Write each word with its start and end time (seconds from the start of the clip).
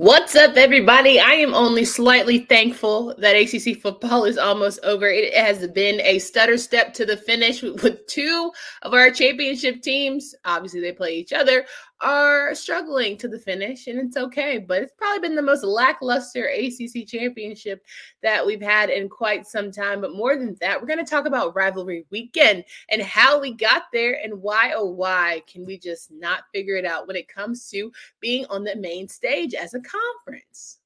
What's 0.00 0.34
up, 0.34 0.56
everybody? 0.56 1.20
I 1.20 1.32
am 1.32 1.52
only 1.52 1.84
slightly 1.84 2.38
thankful 2.38 3.14
that 3.18 3.36
ACC 3.36 3.82
football 3.82 4.24
is 4.24 4.38
almost 4.38 4.80
over. 4.82 5.06
It 5.06 5.34
has 5.34 5.68
been 5.68 6.00
a 6.00 6.18
stutter 6.20 6.56
step 6.56 6.94
to 6.94 7.04
the 7.04 7.18
finish 7.18 7.60
with 7.82 8.06
two 8.06 8.50
of 8.80 8.94
our 8.94 9.10
championship 9.10 9.82
teams. 9.82 10.34
Obviously, 10.46 10.80
they 10.80 10.92
play 10.92 11.16
each 11.16 11.34
other, 11.34 11.66
are 12.00 12.54
struggling 12.54 13.16
to 13.18 13.28
the 13.28 13.38
finish, 13.38 13.86
and 13.86 13.98
it's 13.98 14.16
okay. 14.16 14.58
But 14.58 14.82
it's 14.82 14.92
probably 14.96 15.20
been 15.20 15.36
the 15.36 15.42
most 15.42 15.64
lackluster 15.64 16.46
ACC 16.46 17.06
championship 17.06 17.84
that 18.22 18.44
we've 18.44 18.62
had 18.62 18.90
in 18.90 19.08
quite 19.08 19.46
some 19.46 19.70
time. 19.70 20.00
But 20.00 20.14
more 20.14 20.36
than 20.36 20.56
that, 20.60 20.80
we're 20.80 20.86
going 20.86 21.04
to 21.04 21.10
talk 21.10 21.26
about 21.26 21.54
rivalry 21.54 22.06
weekend 22.10 22.64
and 22.90 23.02
how 23.02 23.40
we 23.40 23.52
got 23.52 23.84
there 23.92 24.20
and 24.22 24.40
why, 24.42 24.72
oh, 24.74 24.86
why 24.86 25.42
can 25.46 25.64
we 25.64 25.78
just 25.78 26.10
not 26.10 26.44
figure 26.52 26.76
it 26.76 26.84
out 26.84 27.06
when 27.06 27.16
it 27.16 27.28
comes 27.28 27.68
to 27.70 27.92
being 28.20 28.46
on 28.46 28.64
the 28.64 28.76
main 28.76 29.08
stage 29.08 29.54
as 29.54 29.74
a 29.74 29.80
conference. 29.80 30.78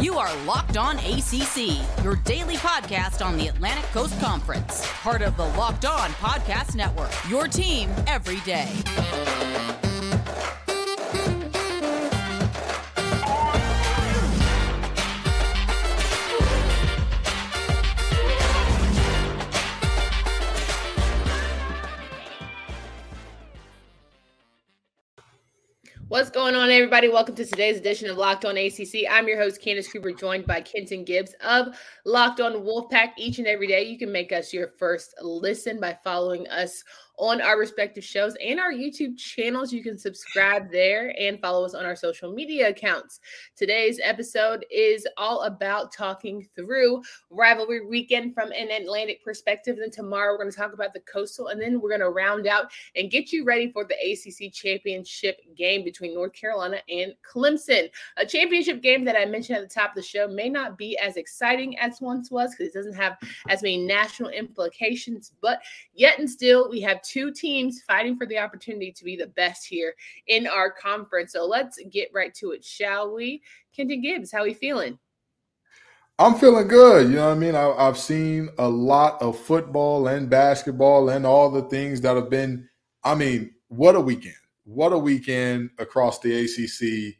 You 0.00 0.16
are 0.16 0.32
Locked 0.44 0.76
On 0.76 0.96
ACC, 0.98 2.04
your 2.04 2.16
daily 2.24 2.54
podcast 2.56 3.24
on 3.24 3.36
the 3.36 3.48
Atlantic 3.48 3.84
Coast 3.86 4.18
Conference, 4.20 4.86
part 5.02 5.22
of 5.22 5.36
the 5.36 5.44
Locked 5.44 5.86
On 5.86 6.10
Podcast 6.12 6.76
Network. 6.76 7.10
Your 7.28 7.48
team 7.48 7.90
every 8.06 8.38
day. 8.40 8.70
Everybody? 26.88 27.12
Welcome 27.12 27.34
to 27.34 27.44
today's 27.44 27.76
edition 27.76 28.08
of 28.08 28.16
Locked 28.16 28.46
On 28.46 28.56
ACC. 28.56 29.04
I'm 29.10 29.28
your 29.28 29.36
host, 29.36 29.60
Candace 29.60 29.92
Cooper, 29.92 30.10
joined 30.10 30.46
by 30.46 30.62
Kenton 30.62 31.04
Gibbs 31.04 31.34
of 31.44 31.78
Locked 32.06 32.40
On 32.40 32.54
Wolfpack. 32.62 33.10
Each 33.18 33.36
and 33.36 33.46
every 33.46 33.66
day, 33.66 33.82
you 33.82 33.98
can 33.98 34.10
make 34.10 34.32
us 34.32 34.54
your 34.54 34.68
first 34.68 35.14
listen 35.20 35.78
by 35.80 35.98
following 36.02 36.48
us 36.48 36.82
on 37.18 37.40
our 37.40 37.58
respective 37.58 38.04
shows 38.04 38.36
and 38.42 38.60
our 38.60 38.72
YouTube 38.72 39.16
channels. 39.18 39.72
You 39.72 39.82
can 39.82 39.98
subscribe 39.98 40.70
there 40.70 41.12
and 41.18 41.40
follow 41.40 41.64
us 41.64 41.74
on 41.74 41.84
our 41.84 41.96
social 41.96 42.32
media 42.32 42.68
accounts. 42.68 43.20
Today's 43.56 44.00
episode 44.02 44.64
is 44.70 45.06
all 45.16 45.42
about 45.42 45.92
talking 45.92 46.46
through 46.54 47.02
rivalry 47.30 47.84
weekend 47.84 48.34
from 48.34 48.52
an 48.52 48.70
Atlantic 48.70 49.22
perspective. 49.24 49.78
And 49.82 49.92
tomorrow 49.92 50.32
we're 50.32 50.38
going 50.38 50.50
to 50.50 50.56
talk 50.56 50.72
about 50.72 50.94
the 50.94 51.00
coastal, 51.00 51.48
and 51.48 51.60
then 51.60 51.80
we're 51.80 51.90
going 51.90 52.00
to 52.00 52.10
round 52.10 52.46
out 52.46 52.66
and 52.94 53.10
get 53.10 53.32
you 53.32 53.44
ready 53.44 53.72
for 53.72 53.84
the 53.84 53.94
ACC 53.94 54.52
championship 54.52 55.40
game 55.56 55.84
between 55.84 56.14
North 56.14 56.32
Carolina 56.34 56.78
and 56.88 57.14
Clemson. 57.28 57.88
A 58.16 58.24
championship 58.24 58.80
game 58.80 59.04
that 59.04 59.16
I 59.16 59.24
mentioned 59.24 59.58
at 59.58 59.68
the 59.68 59.74
top 59.74 59.90
of 59.90 59.96
the 59.96 60.02
show 60.02 60.28
may 60.28 60.48
not 60.48 60.78
be 60.78 60.96
as 60.98 61.16
exciting 61.16 61.76
as 61.80 62.00
once 62.00 62.30
was 62.30 62.52
because 62.52 62.68
it 62.68 62.74
doesn't 62.74 62.94
have 62.94 63.16
as 63.48 63.62
many 63.62 63.78
national 63.78 64.30
implications, 64.30 65.32
but 65.42 65.60
yet 65.94 66.18
and 66.18 66.30
still, 66.30 66.70
we 66.70 66.80
have 66.80 67.02
two 67.08 67.32
teams 67.32 67.82
fighting 67.86 68.16
for 68.16 68.26
the 68.26 68.38
opportunity 68.38 68.92
to 68.92 69.04
be 69.04 69.16
the 69.16 69.28
best 69.28 69.66
here 69.66 69.94
in 70.26 70.46
our 70.46 70.70
conference. 70.70 71.32
So 71.32 71.46
let's 71.46 71.80
get 71.90 72.10
right 72.14 72.34
to 72.34 72.50
it, 72.50 72.64
shall 72.64 73.14
we? 73.14 73.42
Kenton 73.74 74.02
Gibbs, 74.02 74.30
how 74.30 74.40
are 74.40 74.44
we 74.44 74.54
feeling? 74.54 74.98
I'm 76.18 76.34
feeling 76.34 76.66
good. 76.66 77.08
You 77.08 77.16
know 77.16 77.28
what 77.28 77.36
I 77.36 77.38
mean? 77.38 77.54
I, 77.54 77.84
have 77.84 77.96
seen 77.96 78.48
a 78.58 78.68
lot 78.68 79.22
of 79.22 79.38
football 79.38 80.08
and 80.08 80.28
basketball 80.28 81.10
and 81.10 81.24
all 81.24 81.50
the 81.50 81.62
things 81.62 82.00
that 82.00 82.16
have 82.16 82.28
been. 82.28 82.68
I 83.04 83.14
mean, 83.14 83.54
what 83.68 83.94
a 83.94 84.00
weekend! 84.00 84.34
What 84.64 84.92
a 84.92 84.98
weekend 84.98 85.70
across 85.78 86.18
the 86.18 86.44
ACC. 86.44 87.14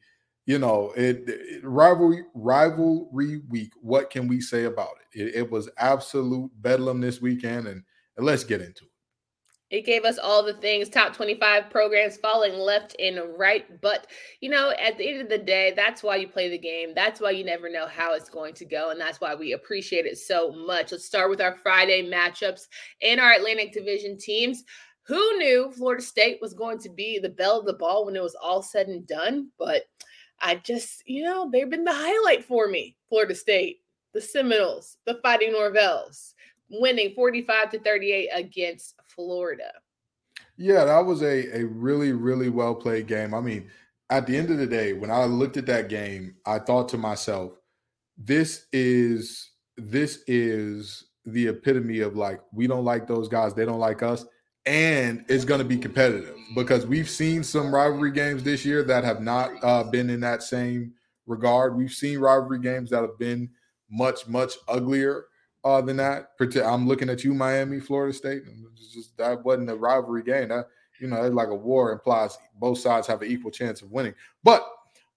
You 0.47 0.59
know, 0.59 0.93
it, 0.97 1.25
it 1.29 1.65
rivalry 1.65 2.25
rivalry 2.35 3.43
week. 3.49 3.73
What 3.81 4.11
can 4.11 4.27
we 4.27 4.41
say 4.41 4.65
about 4.65 4.97
it? 5.15 5.21
It, 5.21 5.35
it 5.37 5.51
was 5.51 5.69
absolute 5.79 6.51
bedlam 6.61 7.01
this 7.01 7.21
weekend, 7.21 7.69
and 7.69 7.85
let's 8.17 8.43
get 8.43 8.61
into 8.61 8.85
it. 8.85 8.98
It 9.71 9.85
gave 9.85 10.05
us 10.05 10.19
all 10.19 10.43
the 10.43 10.55
things, 10.55 10.89
top 10.89 11.15
25 11.15 11.69
programs 11.69 12.17
falling 12.17 12.55
left 12.55 12.97
and 12.99 13.21
right. 13.37 13.81
But, 13.83 14.07
you 14.41 14.49
know, 14.49 14.73
at 14.79 14.97
the 14.97 15.07
end 15.07 15.21
of 15.21 15.29
the 15.29 15.37
day, 15.37 15.75
that's 15.77 16.03
why 16.03 16.17
you 16.17 16.27
play 16.27 16.49
the 16.49 16.59
game. 16.59 16.93
That's 16.95 17.21
why 17.21 17.33
you 17.33 17.45
never 17.45 17.69
know 17.69 17.87
how 17.87 18.15
it's 18.15 18.31
going 18.31 18.55
to 18.55 18.65
go. 18.65 18.91
And 18.91 19.01
that's 19.01 19.21
why 19.21 19.35
we 19.35 19.53
appreciate 19.53 20.07
it 20.07 20.17
so 20.17 20.53
much. 20.53 20.93
Let's 20.93 21.05
start 21.05 21.29
with 21.29 21.43
our 21.43 21.57
Friday 21.57 22.09
matchups 22.09 22.63
and 23.03 23.21
our 23.21 23.33
Atlantic 23.33 23.73
Division 23.73 24.17
teams. 24.17 24.65
Who 25.03 25.37
knew 25.37 25.71
Florida 25.71 26.03
State 26.03 26.39
was 26.41 26.55
going 26.55 26.79
to 26.81 26.89
be 26.89 27.19
the 27.19 27.29
belle 27.29 27.61
of 27.61 27.67
the 27.67 27.75
ball 27.75 28.07
when 28.07 28.17
it 28.17 28.23
was 28.23 28.37
all 28.43 28.63
said 28.63 28.89
and 28.89 29.07
done? 29.07 29.51
But 29.59 29.83
I 30.41 30.57
just, 30.57 31.03
you 31.07 31.25
know, 31.25 31.51
they've 31.53 31.69
been 31.69 31.85
the 31.85 31.93
highlight 31.93 32.45
for 32.45 32.69
me. 32.69 32.97
Florida 33.11 33.35
State, 33.35 33.81
the 34.15 34.21
Seminoles, 34.21 34.97
the 35.05 35.19
Fighting 35.23 35.53
Norvells 35.53 36.33
winning 36.71 37.15
45 37.15 37.71
to 37.71 37.79
38 37.81 38.29
against 38.35 38.95
Florida. 39.19 39.73
Yeah, 40.57 40.85
that 40.85 41.05
was 41.05 41.23
a, 41.23 41.61
a 41.61 41.65
really, 41.65 42.13
really 42.13 42.51
well 42.51 42.77
played 42.77 43.09
game. 43.09 43.35
I 43.35 43.41
mean, 43.41 43.69
at 44.11 44.29
the 44.29 44.37
end 44.37 44.51
of 44.51 44.59
the 44.59 44.67
day, 44.67 44.93
when 44.93 45.11
I 45.11 45.25
looked 45.25 45.57
at 45.57 45.67
that 45.67 45.89
game, 45.89 46.37
I 46.47 46.61
thought 46.61 46.89
to 46.91 46.99
myself, 46.99 47.53
this 48.17 48.67
is 48.73 49.51
this 49.77 50.23
is 50.29 51.05
the 51.25 51.49
epitome 51.49 52.01
of 52.01 52.17
like 52.17 52.41
we 52.53 52.69
don't 52.69 52.85
like 52.85 53.09
those 53.09 53.29
guys, 53.29 53.55
they 53.55 53.65
don't 53.65 53.81
like 53.81 54.05
us, 54.05 54.25
and 54.67 55.25
it's 55.29 55.45
going 55.45 55.61
to 55.61 55.65
be 55.65 55.79
competitive 55.79 56.37
because 56.55 56.87
we've 56.87 57.11
seen 57.11 57.43
some 57.43 57.75
rivalry 57.75 58.13
games 58.13 58.45
this 58.45 58.65
year 58.65 58.85
that 58.85 59.03
have 59.03 59.21
not 59.21 59.51
uh, 59.65 59.83
been 59.83 60.11
in 60.11 60.21
that 60.21 60.45
same 60.45 60.93
regard. 61.27 61.77
We've 61.77 61.93
seen 61.93 62.19
rivalry 62.21 62.61
games 62.61 62.91
that 62.91 63.03
have 63.03 63.19
been 63.19 63.51
much 63.91 64.29
much 64.29 64.55
uglier 64.69 65.27
uh, 65.65 65.81
than 65.81 65.97
that. 65.97 66.31
I'm 66.65 66.87
looking 66.87 67.11
at 67.11 67.25
you, 67.25 67.35
Miami, 67.35 67.81
Florida 67.81 68.13
State. 68.13 68.43
Just 68.75 69.17
that 69.19 69.45
wasn't 69.45 69.71
a 69.71 69.77
rivalry 69.77 70.23
game. 70.23 70.49
That 70.49 70.67
you 71.01 71.09
know, 71.09 71.21
like 71.29 71.49
a 71.49 71.55
war 71.55 71.93
implies 71.93 72.37
both 72.59 72.79
sides 72.79 73.07
have 73.07 73.23
an 73.23 73.31
equal 73.31 73.51
chance 73.51 73.83
of 73.83 73.91
winning. 73.91 74.15
But 74.43 74.67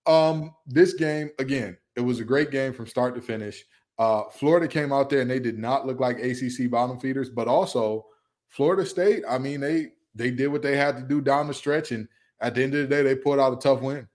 um, 0.06 0.54
this 0.68 0.94
game 0.94 1.30
again, 1.40 1.78
it 1.96 2.02
was 2.02 2.20
a 2.20 2.26
great 2.26 2.52
game 2.52 2.74
from 2.74 2.88
start 2.88 3.16
to 3.16 3.22
finish. 3.22 3.64
Uh, 4.00 4.24
Florida 4.32 4.68
came 4.68 4.92
out 4.92 5.10
there 5.10 5.22
and 5.22 5.30
they 5.30 5.40
did 5.40 5.60
not 5.60 5.86
look 5.86 6.00
like 6.00 6.18
ACC 6.20 6.70
bottom 6.70 7.00
feeders, 7.00 7.30
but 7.30 7.48
also 7.48 8.06
Florida 8.50 8.86
State. 8.86 9.24
I 9.30 9.38
mean, 9.38 9.60
they 9.60 9.90
they 10.16 10.32
did 10.32 10.48
what 10.48 10.62
they 10.62 10.76
had 10.76 10.98
to 10.98 11.04
do 11.04 11.22
down 11.22 11.48
the 11.48 11.54
stretch, 11.54 11.92
and 11.92 12.08
at 12.40 12.56
the 12.56 12.64
end 12.64 12.74
of 12.74 12.82
the 12.82 12.88
day, 12.88 13.04
they 13.04 13.16
pulled 13.16 13.40
out 13.40 13.54
a 13.54 13.58
tough 13.58 13.82
win. 13.82 14.08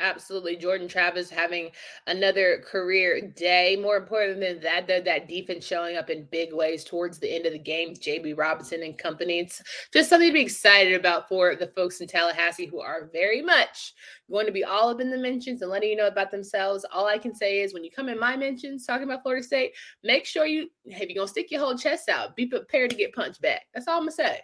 Absolutely. 0.00 0.56
Jordan 0.56 0.86
Travis 0.86 1.28
having 1.28 1.70
another 2.06 2.62
career 2.64 3.20
day. 3.20 3.76
More 3.76 3.96
important 3.96 4.38
than 4.38 4.60
that, 4.60 4.86
though, 4.86 5.00
that 5.00 5.26
defense 5.26 5.66
showing 5.66 5.96
up 5.96 6.08
in 6.08 6.28
big 6.30 6.52
ways 6.52 6.84
towards 6.84 7.18
the 7.18 7.34
end 7.34 7.46
of 7.46 7.52
the 7.52 7.58
game. 7.58 7.94
JB 7.94 8.38
Robinson 8.38 8.84
and 8.84 8.96
company. 8.96 9.40
It's 9.40 9.60
just 9.92 10.08
something 10.08 10.28
to 10.28 10.32
be 10.32 10.40
excited 10.40 10.94
about 10.94 11.28
for 11.28 11.56
the 11.56 11.66
folks 11.74 12.00
in 12.00 12.06
Tallahassee 12.06 12.66
who 12.66 12.80
are 12.80 13.10
very 13.12 13.42
much 13.42 13.94
going 14.30 14.46
to 14.46 14.52
be 14.52 14.62
all 14.62 14.88
up 14.88 15.00
in 15.00 15.10
the 15.10 15.18
mentions 15.18 15.62
and 15.62 15.70
letting 15.70 15.90
you 15.90 15.96
know 15.96 16.06
about 16.06 16.30
themselves. 16.30 16.86
All 16.92 17.06
I 17.06 17.18
can 17.18 17.34
say 17.34 17.60
is 17.60 17.74
when 17.74 17.82
you 17.82 17.90
come 17.90 18.08
in 18.08 18.20
my 18.20 18.36
mentions 18.36 18.86
talking 18.86 19.04
about 19.04 19.22
Florida 19.22 19.44
State, 19.44 19.72
make 20.04 20.26
sure 20.26 20.46
you, 20.46 20.68
if 20.84 21.08
you're 21.08 21.16
going 21.16 21.26
to 21.26 21.28
stick 21.28 21.50
your 21.50 21.60
whole 21.60 21.76
chest 21.76 22.08
out, 22.08 22.36
be 22.36 22.46
prepared 22.46 22.90
to 22.90 22.96
get 22.96 23.14
punched 23.14 23.40
back. 23.40 23.62
That's 23.74 23.88
all 23.88 23.96
I'm 23.96 24.02
going 24.02 24.10
to 24.10 24.14
say. 24.14 24.40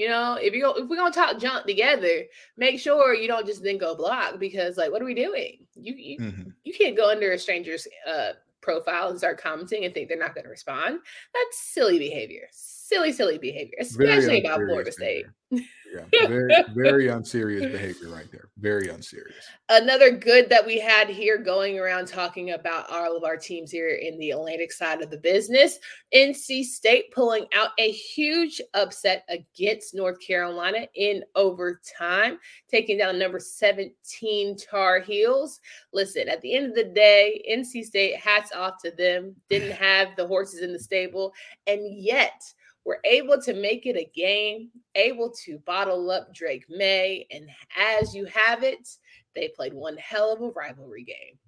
You 0.00 0.08
know, 0.08 0.38
if 0.40 0.54
you 0.54 0.62
go, 0.62 0.72
if 0.72 0.88
we're 0.88 0.96
gonna 0.96 1.12
talk 1.12 1.38
junk 1.38 1.66
together, 1.66 2.22
make 2.56 2.80
sure 2.80 3.12
you 3.12 3.28
don't 3.28 3.44
just 3.44 3.62
then 3.62 3.76
go 3.76 3.94
block 3.94 4.40
because 4.40 4.78
like, 4.78 4.90
what 4.90 5.02
are 5.02 5.04
we 5.04 5.12
doing? 5.12 5.66
You 5.74 5.92
you, 5.94 6.18
mm-hmm. 6.18 6.50
you 6.64 6.72
can't 6.72 6.96
go 6.96 7.10
under 7.10 7.32
a 7.32 7.38
stranger's 7.38 7.86
uh, 8.08 8.30
profile 8.62 9.10
and 9.10 9.18
start 9.18 9.38
commenting 9.38 9.84
and 9.84 9.92
think 9.92 10.08
they're 10.08 10.16
not 10.16 10.34
going 10.34 10.44
to 10.44 10.50
respond. 10.50 11.00
That's 11.34 11.58
silly 11.58 11.98
behavior. 11.98 12.48
Silly, 12.90 13.12
silly 13.12 13.38
behavior, 13.38 13.76
especially 13.78 14.40
about 14.40 14.58
Florida 14.66 14.90
State. 14.90 15.26
Yeah, 15.52 16.26
very, 16.28 16.52
very 16.74 17.06
unserious 17.06 17.70
behavior 17.70 18.08
right 18.08 18.26
there. 18.32 18.48
Very 18.58 18.88
unserious. 18.88 19.44
Another 19.68 20.10
good 20.10 20.48
that 20.48 20.66
we 20.66 20.80
had 20.80 21.08
here 21.08 21.38
going 21.38 21.78
around 21.78 22.08
talking 22.08 22.50
about 22.50 22.90
all 22.90 23.16
of 23.16 23.22
our 23.22 23.36
teams 23.36 23.70
here 23.70 23.90
in 23.90 24.18
the 24.18 24.32
Atlantic 24.32 24.72
side 24.72 25.02
of 25.02 25.10
the 25.10 25.18
business. 25.18 25.78
NC 26.12 26.64
State 26.64 27.12
pulling 27.12 27.46
out 27.54 27.70
a 27.78 27.92
huge 27.92 28.60
upset 28.74 29.24
against 29.28 29.94
North 29.94 30.18
Carolina 30.24 30.88
in 30.96 31.22
overtime, 31.36 32.38
taking 32.68 32.98
down 32.98 33.20
number 33.20 33.38
17 33.38 34.56
Tar 34.56 34.98
Heels. 34.98 35.60
Listen, 35.92 36.28
at 36.28 36.40
the 36.40 36.56
end 36.56 36.66
of 36.66 36.74
the 36.74 36.92
day, 36.92 37.44
NC 37.48 37.84
State, 37.84 38.16
hats 38.16 38.50
off 38.52 38.82
to 38.82 38.90
them, 38.90 39.36
didn't 39.48 39.72
have 39.76 40.08
the 40.16 40.26
horses 40.26 40.62
in 40.62 40.72
the 40.72 40.78
stable, 40.78 41.32
and 41.68 41.80
yet 41.96 42.42
were 42.84 43.00
able 43.04 43.40
to 43.42 43.52
make 43.54 43.86
it 43.86 43.96
a 43.96 44.10
game, 44.14 44.70
able 44.94 45.30
to 45.44 45.58
bottle 45.60 46.10
up 46.10 46.32
Drake 46.34 46.64
Maye. 46.68 47.26
And 47.30 47.48
as 47.76 48.14
you 48.14 48.24
have 48.26 48.62
it, 48.62 48.88
they 49.34 49.48
played 49.48 49.74
one 49.74 49.96
hell 49.96 50.32
of 50.32 50.40
a 50.40 50.48
rivalry 50.50 51.04
game. 51.04 51.38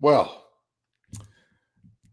Well, 0.00 0.44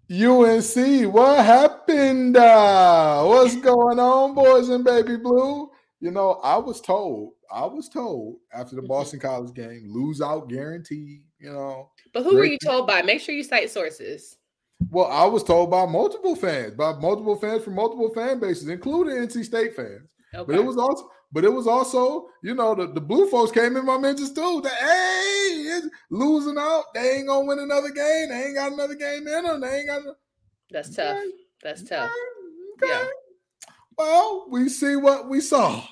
UNC, 0.10 1.12
what 1.12 1.46
happened? 1.46 2.38
Uh, 2.38 3.24
what's 3.24 3.56
going 3.56 4.00
on, 4.00 4.36
boys 4.36 4.70
and 4.70 4.84
baby 4.84 5.18
blue? 5.18 5.70
you 6.00 6.12
know, 6.12 6.34
I 6.44 6.58
was 6.58 6.82
told, 6.82 7.32
I 7.50 7.66
was 7.66 7.88
told 7.88 8.36
after 8.54 8.76
the 8.76 8.82
Mhm. 8.82 8.90
Boston 8.90 9.20
College 9.22 9.54
game, 9.54 9.86
lose 9.88 10.20
out 10.20 10.50
guaranteed. 10.50 11.24
You 11.40 11.54
know, 11.54 11.92
But 12.12 12.24
who 12.24 12.36
were 12.36 12.44
you 12.44 12.58
told 12.58 12.88
by? 12.88 13.02
Make 13.02 13.22
sure 13.22 13.34
you 13.34 13.42
cite 13.44 13.70
sources. 13.72 14.38
Well, 14.90 15.08
I 15.08 15.26
was 15.26 15.44
told 15.44 15.72
by 15.72 15.86
multiple 15.86 16.36
fans, 16.36 16.74
by 16.76 16.94
multiple 16.94 17.36
fans 17.36 17.64
from 17.64 17.76
multiple 17.76 18.12
fan 18.14 18.40
bases, 18.40 18.68
including 18.68 19.16
NC 19.16 19.46
State 19.46 19.76
fans. 19.76 20.08
Okay. 20.36 20.44
But 20.46 20.56
it 20.56 20.66
was 20.66 20.78
also, 20.78 21.10
but 21.32 21.44
it 21.44 21.54
was 21.54 21.68
also, 21.68 22.28
you 22.44 22.54
know, 22.54 22.76
the, 22.76 22.88
the 22.88 23.02
blue 23.02 23.30
folks 23.30 23.52
came 23.52 23.78
in 23.78 23.86
my 23.86 23.98
mentions 23.98 24.34
too. 24.34 24.62
That 24.64 24.74
hey, 24.74 25.78
it's 25.78 25.88
losing 26.10 26.58
out. 26.58 26.86
They 26.94 27.18
ain't 27.18 27.28
gonna 27.28 27.46
win 27.46 27.60
another 27.60 27.90
game. 27.90 28.30
They 28.30 28.46
ain't 28.46 28.56
got 28.56 28.72
another 28.72 28.96
game 28.96 29.28
in 29.28 29.44
them. 29.44 29.62
They 29.62 29.80
ain't 29.80 29.88
got. 29.88 30.02
That's 30.72 30.96
tough. 30.96 31.18
Okay, 31.18 31.30
That's 31.64 31.84
tough. 31.84 32.10
okay. 32.84 32.92
Yeah. 32.92 33.06
Well, 33.98 34.48
we 34.50 34.70
see 34.70 34.96
what 34.96 35.30
we 35.30 35.40
saw. 35.40 35.84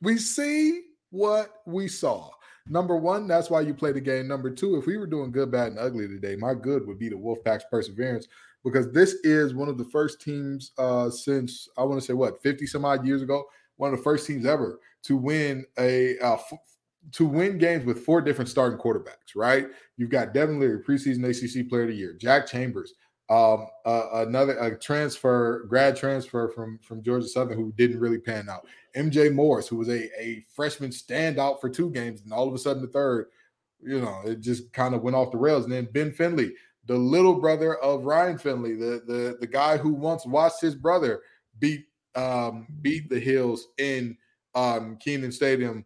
We 0.00 0.16
see 0.18 0.82
what 1.10 1.50
we 1.66 1.88
saw. 1.88 2.30
Number 2.70 2.96
one, 2.96 3.26
that's 3.26 3.50
why 3.50 3.62
you 3.62 3.72
play 3.72 3.92
the 3.92 4.00
game. 4.00 4.28
Number 4.28 4.50
two, 4.50 4.76
if 4.76 4.86
we 4.86 4.96
were 4.98 5.06
doing 5.06 5.32
good, 5.32 5.50
bad, 5.50 5.68
and 5.68 5.78
ugly 5.78 6.06
today, 6.06 6.36
my 6.36 6.54
good 6.54 6.86
would 6.86 6.98
be 6.98 7.08
the 7.08 7.16
Wolfpack's 7.16 7.64
perseverance 7.70 8.28
because 8.64 8.90
this 8.92 9.14
is 9.24 9.54
one 9.54 9.68
of 9.68 9.78
the 9.78 9.84
first 9.86 10.20
teams 10.20 10.72
uh, 10.78 11.08
since 11.10 11.68
I 11.78 11.84
want 11.84 12.00
to 12.00 12.06
say 12.06 12.12
what 12.12 12.42
50 12.42 12.66
some 12.66 12.84
odd 12.84 13.06
years 13.06 13.22
ago, 13.22 13.44
one 13.76 13.92
of 13.92 13.98
the 13.98 14.02
first 14.02 14.26
teams 14.26 14.44
ever 14.44 14.80
to 15.04 15.16
win 15.16 15.64
a 15.78 16.18
uh, 16.18 16.34
f- 16.34 16.52
to 17.12 17.24
win 17.24 17.56
games 17.56 17.86
with 17.86 18.04
four 18.04 18.20
different 18.20 18.50
starting 18.50 18.78
quarterbacks. 18.78 19.34
Right? 19.34 19.68
You've 19.96 20.10
got 20.10 20.34
Devin 20.34 20.60
Leary, 20.60 20.82
preseason 20.82 21.24
ACC 21.24 21.68
Player 21.68 21.82
of 21.82 21.88
the 21.88 21.94
Year, 21.94 22.14
Jack 22.20 22.46
Chambers, 22.46 22.92
um, 23.30 23.66
uh, 23.84 24.24
another 24.26 24.58
a 24.58 24.78
transfer, 24.78 25.64
grad 25.68 25.96
transfer 25.96 26.48
from 26.48 26.78
from 26.78 27.02
Georgia 27.02 27.28
Southern 27.28 27.58
who 27.58 27.72
didn't 27.76 28.00
really 28.00 28.18
pan 28.18 28.48
out. 28.48 28.66
MJ 28.96 29.32
Morris, 29.32 29.68
who 29.68 29.76
was 29.76 29.88
a, 29.88 30.08
a 30.20 30.44
freshman 30.54 30.90
standout 30.90 31.60
for 31.60 31.68
two 31.68 31.90
games, 31.90 32.22
and 32.22 32.32
all 32.32 32.48
of 32.48 32.54
a 32.54 32.58
sudden 32.58 32.82
the 32.82 32.88
third, 32.88 33.26
you 33.80 34.00
know, 34.00 34.22
it 34.24 34.40
just 34.40 34.72
kind 34.72 34.94
of 34.94 35.02
went 35.02 35.14
off 35.14 35.30
the 35.30 35.36
rails. 35.36 35.64
And 35.64 35.72
then 35.72 35.88
Ben 35.92 36.10
Finley, 36.10 36.54
the 36.86 36.96
little 36.96 37.38
brother 37.38 37.76
of 37.76 38.04
Ryan 38.04 38.38
Finley, 38.38 38.74
the 38.74 39.02
the 39.06 39.36
the 39.40 39.46
guy 39.46 39.76
who 39.76 39.92
once 39.92 40.24
watched 40.24 40.62
his 40.62 40.74
brother 40.74 41.20
beat 41.58 41.84
um, 42.14 42.66
beat 42.80 43.10
the 43.10 43.20
Hills 43.20 43.68
in 43.76 44.16
um, 44.54 44.96
Kenan 44.96 45.32
Stadium, 45.32 45.84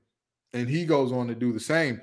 and 0.53 0.69
he 0.69 0.87
goes 0.87 1.11
on 1.11 1.27
to 1.27 1.35
do 1.35 1.53
the 1.53 1.61
same. 1.61 2.01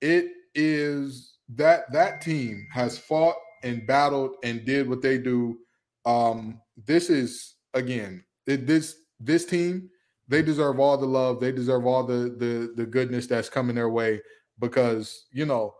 It 0.00 0.30
is 0.54 1.34
that 1.50 1.92
that 1.92 2.22
team 2.22 2.66
has 2.72 2.98
fought 2.98 3.36
and 3.62 3.86
battled 3.86 4.36
and 4.42 4.64
did 4.64 4.88
what 4.88 5.02
they 5.02 5.18
do. 5.18 5.58
Um, 6.04 6.60
this 6.86 7.10
is 7.10 7.56
again 7.74 8.24
it, 8.46 8.66
this 8.66 8.96
this 9.20 9.44
team 9.44 9.90
they 10.28 10.42
deserve 10.42 10.78
all 10.78 10.96
the 10.98 11.06
love. 11.06 11.40
They 11.40 11.52
deserve 11.52 11.86
all 11.86 12.04
the 12.04 12.34
the 12.38 12.72
the 12.76 12.86
goodness 12.86 13.26
that's 13.26 13.48
coming 13.48 13.74
their 13.74 13.88
way 13.88 14.20
because 14.58 15.26
you 15.32 15.46
know 15.46 15.74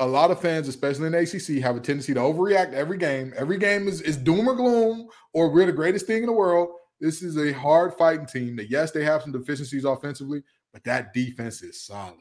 a 0.00 0.06
lot 0.06 0.32
of 0.32 0.40
fans 0.40 0.66
especially 0.66 1.06
in 1.06 1.14
acc 1.14 1.62
have 1.62 1.76
a 1.76 1.80
tendency 1.80 2.12
to 2.14 2.20
overreact 2.20 2.72
every 2.72 2.98
game. 2.98 3.32
Every 3.36 3.58
game 3.58 3.86
is, 3.86 4.00
is 4.00 4.16
doom 4.16 4.48
or 4.48 4.54
gloom 4.54 5.08
or 5.32 5.50
we're 5.50 5.66
the 5.66 5.72
greatest 5.72 6.06
thing 6.06 6.22
in 6.22 6.26
the 6.26 6.32
world. 6.32 6.70
This 7.00 7.22
is 7.22 7.38
a 7.38 7.52
hard 7.52 7.94
fighting 7.94 8.26
team 8.26 8.56
that 8.56 8.70
yes 8.70 8.90
they 8.90 9.04
have 9.04 9.22
some 9.22 9.32
deficiencies 9.32 9.84
offensively 9.84 10.42
but 10.72 10.82
that 10.84 11.14
defense 11.14 11.62
is 11.62 11.80
solid. 11.80 12.18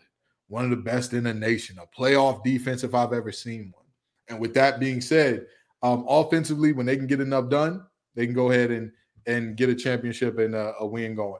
One 0.47 0.65
of 0.65 0.69
the 0.69 0.75
best 0.77 1.13
in 1.13 1.23
the 1.23 1.33
nation. 1.33 1.79
A 1.79 1.99
playoff 1.99 2.43
defense 2.43 2.83
if 2.83 2.93
i've 2.93 3.13
ever 3.13 3.31
seen 3.31 3.71
one 3.73 3.82
and 4.29 4.39
with 4.39 4.53
that 4.53 4.79
being 4.79 5.01
said 5.01 5.45
um, 5.81 6.05
offensively 6.07 6.73
when 6.73 6.85
they 6.85 6.95
can 6.95 7.07
get 7.07 7.21
enough 7.21 7.49
done 7.49 7.83
they 8.15 8.25
can 8.25 8.35
go 8.35 8.51
ahead 8.51 8.71
and 8.71 8.91
and 9.25 9.55
get 9.55 9.69
a 9.69 9.75
championship 9.75 10.37
and 10.39 10.55
a, 10.55 10.73
a 10.79 10.85
win 10.85 11.15
going 11.15 11.39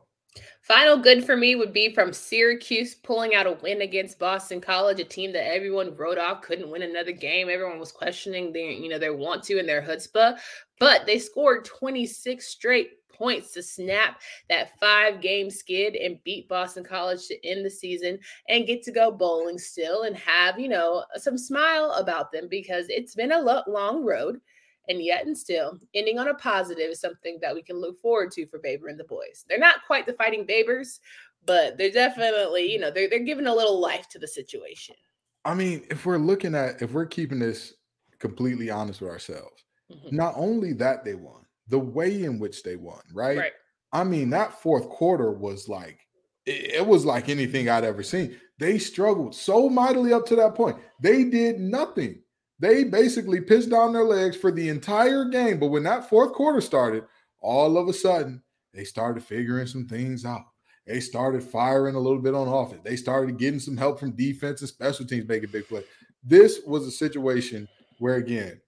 Final 0.62 0.98
good 0.98 1.26
for 1.26 1.36
me 1.36 1.56
would 1.56 1.74
be 1.74 1.94
from 1.94 2.14
Syracuse 2.14 2.96
pulling 2.96 3.36
out 3.36 3.46
a 3.46 3.52
win 3.62 3.82
against 3.82 4.18
Boston 4.18 4.62
College, 4.62 5.00
a 5.00 5.04
team 5.04 5.34
that 5.34 5.54
everyone 5.54 5.96
wrote 5.96 6.18
off 6.18 6.42
couldn't 6.42 6.72
win 6.72 6.84
another 6.84 7.12
game. 7.12 7.50
Everyone 7.50 7.80
was 7.80 7.92
questioning 7.92 8.54
their, 8.54 8.72
you 8.72 8.88
know, 8.88 8.98
their 8.98 9.14
want 9.14 9.44
to 9.44 9.60
and 9.60 9.68
their 9.68 9.82
chutzpah, 9.82 10.40
but 10.80 11.06
they 11.06 11.20
scored 11.20 11.66
26 11.66 12.48
straight 12.48 12.92
points 13.14 13.52
to 13.54 13.64
snap 13.64 14.22
that 14.50 14.78
five 14.80 15.22
game 15.22 15.50
skid 15.50 15.96
and 15.96 16.24
beat 16.24 16.50
Boston 16.50 16.84
College 16.84 17.28
to 17.28 17.46
end 17.48 17.66
the 17.66 17.70
season 17.70 18.20
and 18.50 18.68
get 18.68 18.84
to 18.84 18.92
go 18.92 19.12
bowling 19.12 19.58
still 19.58 20.04
and 20.04 20.16
have, 20.18 20.60
you 20.60 20.68
know, 20.68 21.06
some 21.16 21.38
smile 21.38 21.92
about 21.92 22.32
them 22.32 22.48
because 22.50 22.88
it's 22.90 23.16
been 23.16 23.32
a 23.32 23.40
lo- 23.40 23.64
long 23.68 24.04
road. 24.04 24.42
And 24.90 25.02
yet 25.02 25.26
and 25.26 25.38
still, 25.38 25.80
ending 25.94 26.20
on 26.20 26.28
a 26.28 26.34
positive 26.34 26.90
is 26.90 27.00
something 27.00 27.40
that 27.42 27.56
we 27.56 27.62
can 27.64 27.78
look 27.78 28.02
forward 28.02 28.32
to 28.32 28.46
for 28.46 28.60
Baber 28.60 28.90
and 28.90 29.00
the 29.00 29.06
boys. 29.06 29.46
They're 29.48 29.58
not 29.58 29.86
quite 29.88 30.06
the 30.06 30.12
fighting 30.12 30.46
Babers, 30.46 31.00
but 31.46 31.78
they're 31.78 31.90
definitely, 31.90 32.70
you 32.70 32.80
know, 32.80 32.92
they're 32.92 33.10
they're 33.10 33.20
giving 33.20 33.48
a 33.48 33.54
little 33.56 33.80
life 33.80 34.10
to 34.10 34.20
the 34.20 34.28
situation. 34.28 34.96
I 35.46 35.54
mean, 35.54 35.86
if 35.90 36.06
we're 36.06 36.18
looking 36.18 36.54
at 36.54 36.82
if 36.82 36.92
we're 36.92 37.06
keeping 37.06 37.40
this 37.40 37.76
completely 38.20 38.70
honest 38.70 39.00
with 39.00 39.10
ourselves, 39.10 39.64
Mhm. 39.90 40.12
not 40.12 40.34
only 40.36 40.74
that 40.74 41.06
they 41.06 41.16
won, 41.16 41.43
the 41.68 41.80
way 41.80 42.24
in 42.24 42.40
which 42.40 42.64
they 42.64 42.76
won, 42.76 43.02
right? 43.14 43.38
Right. 43.38 43.52
I 43.92 44.04
mean, 44.04 44.30
that 44.32 44.62
fourth 44.62 44.90
quarter 44.90 45.32
was 45.32 45.70
like 45.70 46.00
it, 46.46 46.76
it 46.76 46.88
was 46.88 47.06
like 47.06 47.30
anything 47.30 47.70
I'd 47.70 47.84
ever 47.84 48.04
seen. 48.04 48.40
They 48.60 48.78
struggled 48.78 49.36
so 49.36 49.70
mightily 49.70 50.14
up 50.14 50.26
to 50.28 50.36
that 50.38 50.56
point. 50.56 50.78
They 51.02 51.24
did 51.24 51.60
nothing. 51.60 52.22
They 52.60 52.84
basically 52.84 53.42
pitched 53.42 53.70
down 53.70 53.94
their 53.94 54.06
legs 54.06 54.38
for 54.38 54.52
the 54.52 54.70
entire 54.70 55.26
game. 55.26 55.60
But 55.60 55.68
when 55.68 55.84
that 55.84 56.10
fourth 56.10 56.34
quarter 56.34 56.62
started, 56.62 57.04
all 57.40 57.78
of 57.78 57.88
a 57.88 57.94
sudden 57.94 58.42
they 58.74 58.84
started 58.84 59.24
figuring 59.24 59.68
some 59.68 59.88
things 59.88 60.26
out. 60.26 60.44
They 60.86 61.00
started 61.00 61.44
firing 61.44 61.96
a 61.96 62.00
little 62.00 62.20
bit 62.22 62.36
on 62.36 62.48
offense. 62.48 62.82
They 62.84 62.96
started 62.96 63.38
getting 63.38 63.60
some 63.60 63.78
help 63.78 64.00
from 64.00 64.12
defense 64.12 64.62
and 64.62 64.70
special 64.70 65.06
teams 65.06 65.28
making 65.28 65.52
big 65.52 65.68
plays. 65.68 65.86
This 66.24 66.62
was 66.66 66.86
a 66.86 66.92
situation 66.92 67.68
where, 68.00 68.16
again, 68.16 68.60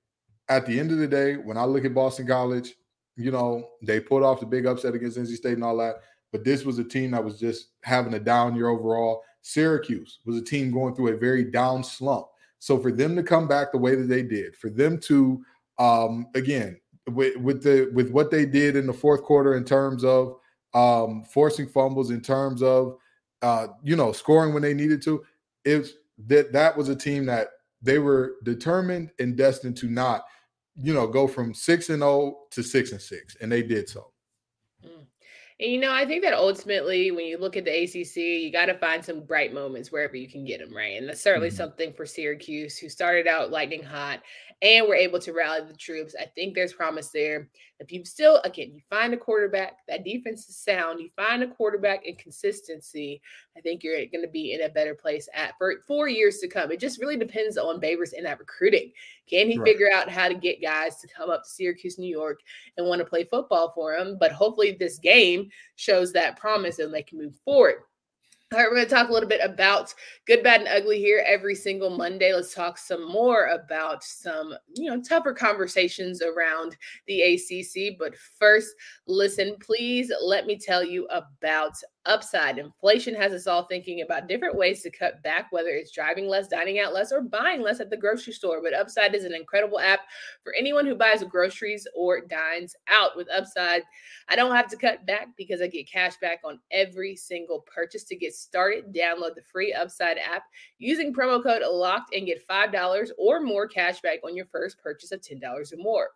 at 0.48 0.66
the 0.66 0.80
end 0.80 0.92
of 0.92 0.98
the 0.98 1.08
day, 1.08 1.36
when 1.36 1.58
I 1.58 1.66
look 1.66 1.86
at 1.86 1.94
Boston 1.94 2.28
College, 2.28 2.74
you 3.16 3.32
know, 3.32 3.70
they 3.82 4.00
pulled 4.00 4.24
off 4.24 4.40
the 4.40 4.46
big 4.46 4.66
upset 4.66 4.96
against 4.96 5.18
NC 5.18 5.36
State 5.36 5.54
and 5.54 5.64
all 5.64 5.78
that. 5.78 5.96
But 6.32 6.44
this 6.44 6.66
was 6.66 6.80
a 6.80 6.84
team 6.84 7.12
that 7.12 7.24
was 7.24 7.40
just 7.40 7.70
having 7.84 8.14
a 8.14 8.20
down 8.20 8.56
year 8.56 8.68
overall. 8.68 9.24
Syracuse 9.42 10.20
was 10.26 10.38
a 10.38 10.44
team 10.44 10.72
going 10.72 10.96
through 10.96 11.14
a 11.14 11.18
very 11.18 11.46
down 11.46 11.84
slump. 11.84 12.28
So 12.60 12.80
for 12.80 12.92
them 12.92 13.16
to 13.16 13.24
come 13.24 13.48
back 13.48 13.72
the 13.72 13.78
way 13.78 13.96
that 13.96 14.10
they 14.10 14.24
did, 14.24 14.56
for 14.56 14.70
them 14.70 15.00
to 15.02 15.44
um 15.78 16.28
again 16.36 16.80
with 17.12 17.38
with 17.38 17.62
the 17.62 17.92
with 17.94 18.10
what 18.12 18.32
they 18.32 18.46
did 18.46 18.76
in 18.76 18.88
the 18.88 18.94
fourth 18.94 19.24
quarter 19.24 19.56
in 19.56 19.64
terms 19.64 20.04
of 20.04 20.36
um 20.74 21.24
forcing 21.24 21.68
fumbles, 21.68 22.10
in 22.10 22.22
terms 22.22 22.64
of 22.64 22.98
uh 23.42 23.68
you 23.84 23.96
know 23.96 24.12
scoring 24.12 24.54
when 24.54 24.64
they 24.64 24.74
needed 24.74 25.02
to, 25.04 25.24
it's 25.64 25.94
that 26.28 26.52
that 26.54 26.76
was 26.76 26.90
a 26.90 26.96
team 26.96 27.26
that 27.26 27.50
they 27.82 28.00
were 28.00 28.36
determined 28.44 29.12
and 29.20 29.38
destined 29.38 29.78
to 29.78 29.88
not, 29.88 30.24
you 30.76 30.94
know, 30.94 31.08
go 31.08 31.28
from 31.28 31.54
six 31.54 31.90
and 31.90 32.02
zero 32.02 32.46
to 32.52 32.64
six 32.64 32.92
and 32.92 33.02
six, 33.02 33.36
and 33.42 33.52
they 33.52 33.64
did 33.64 33.90
so. 33.90 34.14
And 35.58 35.72
you 35.72 35.80
know, 35.80 35.92
I 35.94 36.06
think 36.06 36.24
that 36.24 36.34
ultimately, 36.34 37.12
when 37.12 37.26
you 37.26 37.38
look 37.38 37.56
at 37.56 37.64
the 37.64 37.72
ACC, 37.72 38.18
you 38.18 38.52
got 38.52 38.66
to 38.66 38.78
find 38.78 39.04
some 39.04 39.22
bright 39.26 39.54
moments 39.54 39.90
wherever 39.90 40.18
you 40.18 40.28
can 40.30 40.44
get 40.44 40.60
them, 40.60 40.76
right? 40.76 40.98
And 40.98 41.08
that's 41.08 41.22
certainly 41.22 41.50
Mhm. 41.50 41.56
something 41.56 41.94
for 41.94 42.06
Syracuse, 42.06 42.78
who 42.78 42.90
started 42.90 43.26
out 43.26 43.52
lightning 43.52 43.82
hot 43.84 44.22
and 44.62 44.86
were 44.86 44.96
able 44.96 45.20
to 45.20 45.32
rally 45.32 45.66
the 45.66 45.74
troops. 45.78 46.14
I 46.20 46.26
think 46.26 46.56
there's 46.56 46.74
promise 46.74 47.10
there. 47.12 47.50
If 47.80 47.92
you 47.92 48.06
still, 48.06 48.38
again, 48.46 48.72
you 48.74 48.82
find 48.90 49.14
a 49.14 49.18
quarterback, 49.18 49.80
that 49.90 50.06
defense 50.06 50.48
is 50.48 50.56
sound, 50.56 51.02
you 51.02 51.10
find 51.16 51.44
a 51.44 51.48
quarterback 51.48 52.06
in 52.06 52.16
consistency, 52.16 53.22
I 53.58 53.62
think 53.62 53.84
you're 53.84 53.98
going 53.98 54.22
to 54.24 54.32
be 54.32 54.54
in 54.54 54.62
a 54.62 54.70
better 54.70 54.96
place 54.96 55.28
at 55.34 55.58
for 55.58 55.84
four 55.86 56.08
years 56.08 56.40
to 56.40 56.48
come. 56.48 56.72
It 56.72 56.80
just 56.80 57.02
really 57.02 57.18
depends 57.18 57.58
on 57.58 57.82
Babers 57.82 58.14
and 58.16 58.26
that 58.26 58.40
recruiting. 58.40 58.94
Can 59.30 59.50
he 59.50 59.58
Right. 59.58 59.68
figure 59.68 59.92
out 59.92 60.10
how 60.10 60.30
to 60.30 60.36
get 60.36 60.62
guys 60.62 61.02
to 61.02 61.08
come 61.08 61.30
up 61.30 61.44
to 61.44 61.50
Syracuse, 61.50 62.00
New 62.00 62.10
York, 62.10 62.40
and 62.78 62.88
want 62.88 63.00
to 63.00 63.06
play 63.06 63.26
football 63.26 63.72
for 63.76 63.94
him? 63.94 64.18
But 64.18 64.32
hopefully, 64.32 64.72
this 64.72 64.98
game 64.98 65.50
shows 65.76 66.14
that 66.14 66.38
promise 66.38 66.80
and 66.80 66.94
they 66.94 67.04
can 67.04 67.18
move 67.18 67.36
forward. 67.44 67.84
All 68.54 68.60
right, 68.60 68.70
we're 68.70 68.76
going 68.76 68.88
to 68.88 68.94
talk 68.94 69.10
a 69.10 69.12
little 69.12 69.28
bit 69.28 69.42
about 69.44 69.92
good, 70.28 70.44
bad, 70.44 70.62
and 70.62 70.70
ugly 70.70 71.00
here 71.00 71.26
every 71.28 71.56
single 71.56 71.90
Monday. 71.90 72.32
Let's 72.32 72.54
talk 72.54 72.78
some 72.78 73.12
more 73.12 73.48
about 73.48 74.04
some, 74.04 74.54
you 74.76 74.90
know, 74.90 75.02
tougher 75.02 75.34
conversations 75.34 76.22
around 76.22 76.78
the 77.08 77.22
ACC. 77.22 77.98
But 77.98 78.16
first, 78.16 78.76
listen, 79.08 79.58
please 79.60 80.12
let 80.22 80.46
me 80.46 80.60
tell 80.60 80.84
you 80.84 81.08
about 81.08 81.74
Upside. 82.06 82.58
Inflation 82.58 83.16
has 83.16 83.34
us 83.34 83.48
all 83.48 83.64
thinking 83.66 84.02
about 84.02 84.28
different 84.28 84.56
ways 84.56 84.84
to 84.84 84.92
cut 84.92 85.22
back, 85.24 85.48
whether 85.52 85.70
it's 85.70 85.92
driving 85.92 86.28
less, 86.28 86.48
dining 86.48 86.80
out 86.80 86.94
less, 86.94 87.12
or 87.12 87.22
buying 87.22 87.62
less 87.62 87.80
at 87.80 87.90
the 87.90 87.98
grocery 87.98 88.34
store. 88.34 88.62
But 88.62 88.74
Upside 88.74 89.16
is 89.16 89.26
an 89.26 89.34
incredible 89.34 89.80
app 89.80 90.02
for 90.44 90.54
anyone 90.54 90.86
who 90.86 90.96
buys 90.96 91.24
groceries 91.24 91.88
or 91.96 92.22
dines 92.22 92.76
out. 92.88 93.16
With 93.16 93.28
Upside, 93.32 93.84
I 94.30 94.36
don't 94.36 94.56
have 94.56 94.68
to 94.70 94.78
cut 94.78 95.06
back 95.06 95.30
because 95.38 95.62
I 95.62 95.68
get 95.68 95.90
cash 95.90 96.18
back 96.18 96.40
on 96.44 96.60
every 96.72 97.16
single 97.16 97.62
purchase. 97.62 98.04
To 98.06 98.16
get 98.16 98.36
started, 98.36 98.94
download 98.94 99.36
the 99.36 99.42
free 99.52 99.74
Upside 99.74 100.18
app 100.18 100.44
using 100.78 101.14
promo 101.14 101.42
code 101.42 101.64
LOCKED 101.64 102.16
and 102.16 102.28
get 102.28 102.48
$5 102.48 103.10
or 103.18 103.40
more 103.40 103.68
cash 103.68 104.02
back 104.02 104.20
on 104.24 104.36
your 104.36 104.46
first 104.46 104.78
purchase 104.80 105.12
of 105.12 105.22
$10 105.22 105.42
or 105.44 105.78
more. 105.78 106.10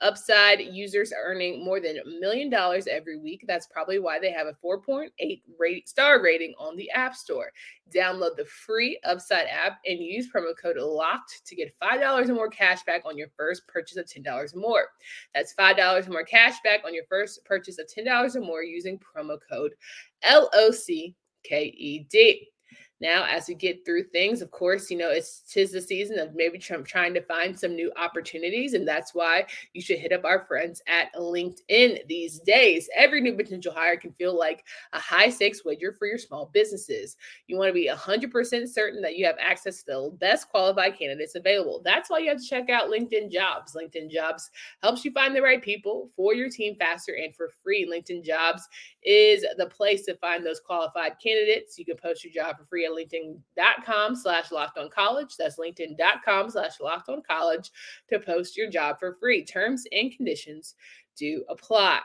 Upside 0.00 0.60
users 0.60 1.12
are 1.12 1.22
earning 1.24 1.64
more 1.64 1.80
than 1.80 1.98
a 1.98 2.20
million 2.20 2.50
dollars 2.50 2.86
every 2.86 3.18
week. 3.18 3.44
That's 3.46 3.66
probably 3.66 3.98
why 3.98 4.18
they 4.18 4.32
have 4.32 4.46
a 4.46 4.56
4.8 4.64 5.10
rate, 5.58 5.88
star 5.88 6.22
rating 6.22 6.54
on 6.58 6.76
the 6.76 6.90
App 6.90 7.14
Store. 7.14 7.52
Download 7.94 8.36
the 8.36 8.44
free 8.44 8.98
Upside 9.04 9.46
app 9.48 9.80
and 9.86 9.98
use 9.98 10.28
promo 10.34 10.56
code 10.60 10.76
LOCKED 10.76 11.44
to 11.44 11.54
get 11.54 11.74
$5 11.78 12.28
or 12.28 12.34
more 12.34 12.48
cash 12.48 12.82
back 12.84 13.02
on 13.04 13.18
your 13.18 13.28
first 13.36 13.66
purchase 13.68 13.96
of 13.96 14.06
$10 14.06 14.26
or 14.54 14.58
more. 14.58 14.86
That's 15.34 15.54
$5 15.54 16.06
or 16.06 16.10
more 16.10 16.24
cash 16.24 16.56
back 16.64 16.80
on 16.84 16.94
your 16.94 17.04
first 17.08 17.44
purchase 17.44 17.78
of 17.78 17.86
$10 17.86 18.36
or 18.36 18.40
more 18.40 18.62
using 18.62 18.98
promo 18.98 19.38
code 19.50 19.72
LOCKED. 20.24 21.14
Now, 23.02 23.24
as 23.28 23.48
we 23.48 23.56
get 23.56 23.84
through 23.84 24.04
things, 24.04 24.42
of 24.42 24.52
course, 24.52 24.88
you 24.88 24.96
know, 24.96 25.10
it's 25.10 25.40
tis 25.40 25.72
the 25.72 25.80
season 25.80 26.20
of 26.20 26.36
maybe 26.36 26.56
Trump 26.56 26.86
trying 26.86 27.12
to 27.14 27.20
find 27.20 27.58
some 27.58 27.74
new 27.74 27.90
opportunities. 27.96 28.74
And 28.74 28.86
that's 28.86 29.12
why 29.12 29.46
you 29.72 29.82
should 29.82 29.98
hit 29.98 30.12
up 30.12 30.24
our 30.24 30.46
friends 30.46 30.80
at 30.86 31.12
LinkedIn 31.14 32.06
these 32.06 32.38
days. 32.38 32.88
Every 32.96 33.20
new 33.20 33.34
potential 33.34 33.72
hire 33.72 33.96
can 33.96 34.12
feel 34.12 34.38
like 34.38 34.64
a 34.92 35.00
high 35.00 35.30
stakes 35.30 35.64
wager 35.64 35.92
for 35.98 36.06
your 36.06 36.16
small 36.16 36.50
businesses. 36.54 37.16
You 37.48 37.58
want 37.58 37.70
to 37.70 37.74
be 37.74 37.90
100% 37.92 38.68
certain 38.68 39.02
that 39.02 39.16
you 39.16 39.26
have 39.26 39.36
access 39.40 39.82
to 39.82 39.84
the 39.86 40.16
best 40.20 40.48
qualified 40.48 40.96
candidates 40.96 41.34
available. 41.34 41.82
That's 41.84 42.08
why 42.08 42.18
you 42.18 42.28
have 42.28 42.38
to 42.38 42.46
check 42.46 42.70
out 42.70 42.88
LinkedIn 42.88 43.32
Jobs. 43.32 43.74
LinkedIn 43.74 44.12
Jobs 44.12 44.48
helps 44.80 45.04
you 45.04 45.10
find 45.10 45.34
the 45.34 45.42
right 45.42 45.60
people 45.60 46.10
for 46.14 46.34
your 46.34 46.50
team 46.50 46.76
faster 46.76 47.16
and 47.20 47.34
for 47.34 47.50
free. 47.64 47.84
LinkedIn 47.84 48.24
Jobs 48.24 48.68
is 49.04 49.44
the 49.56 49.66
place 49.66 50.04
to 50.06 50.16
find 50.16 50.44
those 50.44 50.60
qualified 50.60 51.12
candidates. 51.22 51.78
You 51.78 51.84
can 51.84 51.96
post 51.96 52.24
your 52.24 52.32
job 52.32 52.56
for 52.56 52.64
free 52.64 52.86
at 52.86 52.92
linkedin.com 52.92 54.16
slash 54.16 54.52
locked 54.52 54.78
on 54.78 54.90
college. 54.90 55.36
That's 55.36 55.58
linkedin.com 55.58 56.50
slash 56.50 56.80
locked 56.80 57.08
on 57.08 57.22
college 57.22 57.70
to 58.10 58.18
post 58.18 58.56
your 58.56 58.70
job 58.70 58.98
for 58.98 59.16
free. 59.20 59.44
Terms 59.44 59.84
and 59.92 60.12
conditions 60.12 60.74
do 61.16 61.44
apply. 61.48 62.00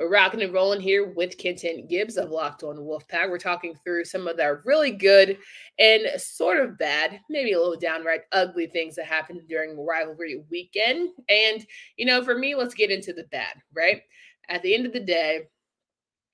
We're 0.00 0.08
rocking 0.08 0.40
and 0.40 0.54
rolling 0.54 0.80
here 0.80 1.12
with 1.12 1.36
Kenton 1.36 1.86
Gibbs 1.86 2.16
of 2.16 2.30
Locked 2.30 2.62
On 2.62 2.76
Wolfpack. 2.76 3.28
We're 3.28 3.36
talking 3.36 3.74
through 3.84 4.06
some 4.06 4.26
of 4.26 4.38
the 4.38 4.62
really 4.64 4.92
good 4.92 5.36
and 5.78 6.06
sort 6.18 6.58
of 6.58 6.78
bad, 6.78 7.20
maybe 7.28 7.52
a 7.52 7.58
little 7.58 7.78
downright 7.78 8.22
ugly 8.32 8.66
things 8.66 8.96
that 8.96 9.04
happened 9.04 9.42
during 9.46 9.78
rivalry 9.78 10.42
weekend. 10.50 11.10
And, 11.28 11.66
you 11.98 12.06
know, 12.06 12.24
for 12.24 12.34
me, 12.34 12.54
let's 12.54 12.72
get 12.72 12.90
into 12.90 13.12
the 13.12 13.24
bad, 13.24 13.56
right? 13.74 14.00
At 14.48 14.62
the 14.62 14.74
end 14.74 14.86
of 14.86 14.94
the 14.94 15.00
day, 15.00 15.48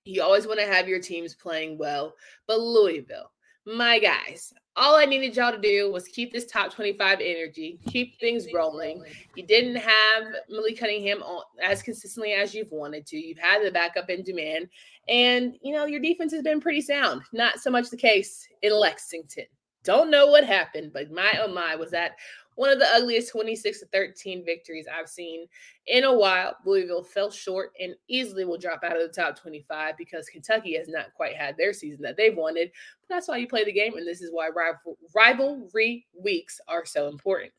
you 0.07 0.23
always 0.23 0.47
want 0.47 0.61
to 0.61 0.67
have 0.67 0.89
your 0.89 1.01
teams 1.01 1.35
playing 1.35 1.79
well, 1.79 2.15
but 2.47 2.61
Louisville, 2.61 3.33
my 3.67 3.99
guys, 3.99 4.53
all 4.77 4.97
I 4.97 5.07
needed 5.07 5.35
y'all 5.35 5.53
to 5.53 5.59
do 5.59 5.91
was 5.91 6.07
keep 6.07 6.33
this 6.33 6.47
top 6.47 6.73
25 6.73 7.19
energy, 7.21 7.81
keep 7.89 8.19
things 8.21 8.47
rolling. 8.55 9.03
You 9.35 9.47
didn't 9.47 9.77
have 9.77 10.25
Malik 10.49 10.79
Cunningham 10.79 11.23
on, 11.23 11.43
as 11.63 11.83
consistently 11.83 12.33
as 12.33 12.55
you've 12.55 12.71
wanted 12.71 13.07
to. 13.07 13.17
You've 13.17 13.39
had 13.39 13.65
the 13.65 13.71
backup 13.71 14.11
in 14.11 14.23
demand, 14.23 14.69
and 15.09 15.57
you 15.63 15.75
know 15.75 15.87
your 15.87 16.01
defense 16.01 16.33
has 16.33 16.43
been 16.43 16.61
pretty 16.61 16.83
sound. 16.83 17.23
Not 17.33 17.59
so 17.59 17.71
much 17.71 17.91
the 17.91 17.97
case 17.97 18.47
in 18.63 18.73
Lexington. 18.79 19.47
Don't 19.83 20.11
know 20.11 20.27
what 20.27 20.45
happened, 20.45 20.93
but 20.93 21.11
my 21.11 21.39
oh 21.43 21.53
my, 21.53 21.75
was 21.75 21.91
that 21.93 22.13
one 22.57 22.71
of 22.71 22.79
the 22.79 22.89
ugliest 22.95 23.31
26 23.31 23.81
to 23.81 23.87
13 23.87 24.45
victories 24.45 24.87
I've 24.93 25.09
seen 25.09 25.47
in 25.87 26.05
a 26.05 26.13
while. 26.13 26.57
Louisville 26.65 27.05
fell 27.05 27.31
short 27.31 27.73
and 27.81 27.95
easily 28.09 28.45
will 28.45 28.59
drop 28.59 28.83
out 28.83 28.97
of 28.97 29.03
the 29.03 29.09
top 29.09 29.39
25 29.39 29.97
because 29.97 30.29
Kentucky 30.29 30.77
has 30.77 30.89
not 30.89 31.15
quite 31.15 31.37
had 31.37 31.57
their 31.57 31.73
season 31.73 32.03
that 32.03 32.17
they've 32.17 32.37
wanted. 32.37 32.73
But 33.01 33.15
that's 33.15 33.29
why 33.29 33.37
you 33.37 33.47
play 33.47 33.65
the 33.65 33.73
game, 33.73 33.97
and 33.97 34.07
this 34.07 34.23
is 34.23 34.31
why 34.33 34.49
rival- 34.49 34.99
rivalry 35.15 36.07
weeks 36.19 36.61
are 36.67 36.85
so 36.85 37.09
important. 37.09 37.53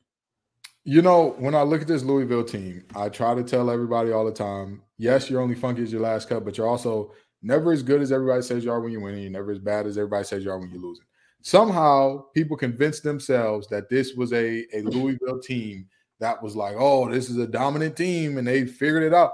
You 0.83 1.01
know, 1.01 1.35
when 1.37 1.53
I 1.53 1.61
look 1.61 1.81
at 1.81 1.87
this 1.87 2.03
Louisville 2.03 2.45
team, 2.45 2.83
I 2.95 3.09
try 3.09 3.35
to 3.35 3.43
tell 3.43 3.69
everybody 3.69 4.11
all 4.11 4.25
the 4.25 4.31
time 4.31 4.81
yes, 4.97 5.29
you're 5.29 5.41
only 5.41 5.55
funky 5.55 5.83
as 5.83 5.91
your 5.91 6.01
last 6.01 6.27
cut, 6.27 6.43
but 6.43 6.57
you're 6.57 6.67
also 6.67 7.13
never 7.43 7.71
as 7.71 7.83
good 7.83 8.01
as 8.01 8.11
everybody 8.11 8.41
says 8.41 8.63
you 8.63 8.71
are 8.71 8.81
when 8.81 8.91
you're 8.91 9.01
winning. 9.01 9.21
You're 9.21 9.31
never 9.31 9.51
as 9.51 9.59
bad 9.59 9.85
as 9.85 9.97
everybody 9.97 10.23
says 10.23 10.43
you 10.43 10.49
are 10.49 10.57
when 10.57 10.71
you're 10.71 10.81
losing 10.81 11.06
somehow 11.41 12.25
people 12.33 12.57
convinced 12.57 13.03
themselves 13.03 13.67
that 13.67 13.89
this 13.89 14.13
was 14.13 14.33
a, 14.33 14.65
a 14.73 14.81
Louisville 14.81 15.39
team 15.39 15.87
that 16.19 16.41
was 16.41 16.55
like, 16.55 16.75
oh, 16.77 17.09
this 17.09 17.29
is 17.29 17.37
a 17.37 17.47
dominant 17.47 17.95
team, 17.95 18.37
and 18.37 18.47
they 18.47 18.65
figured 18.65 19.03
it 19.03 19.13
out. 19.13 19.33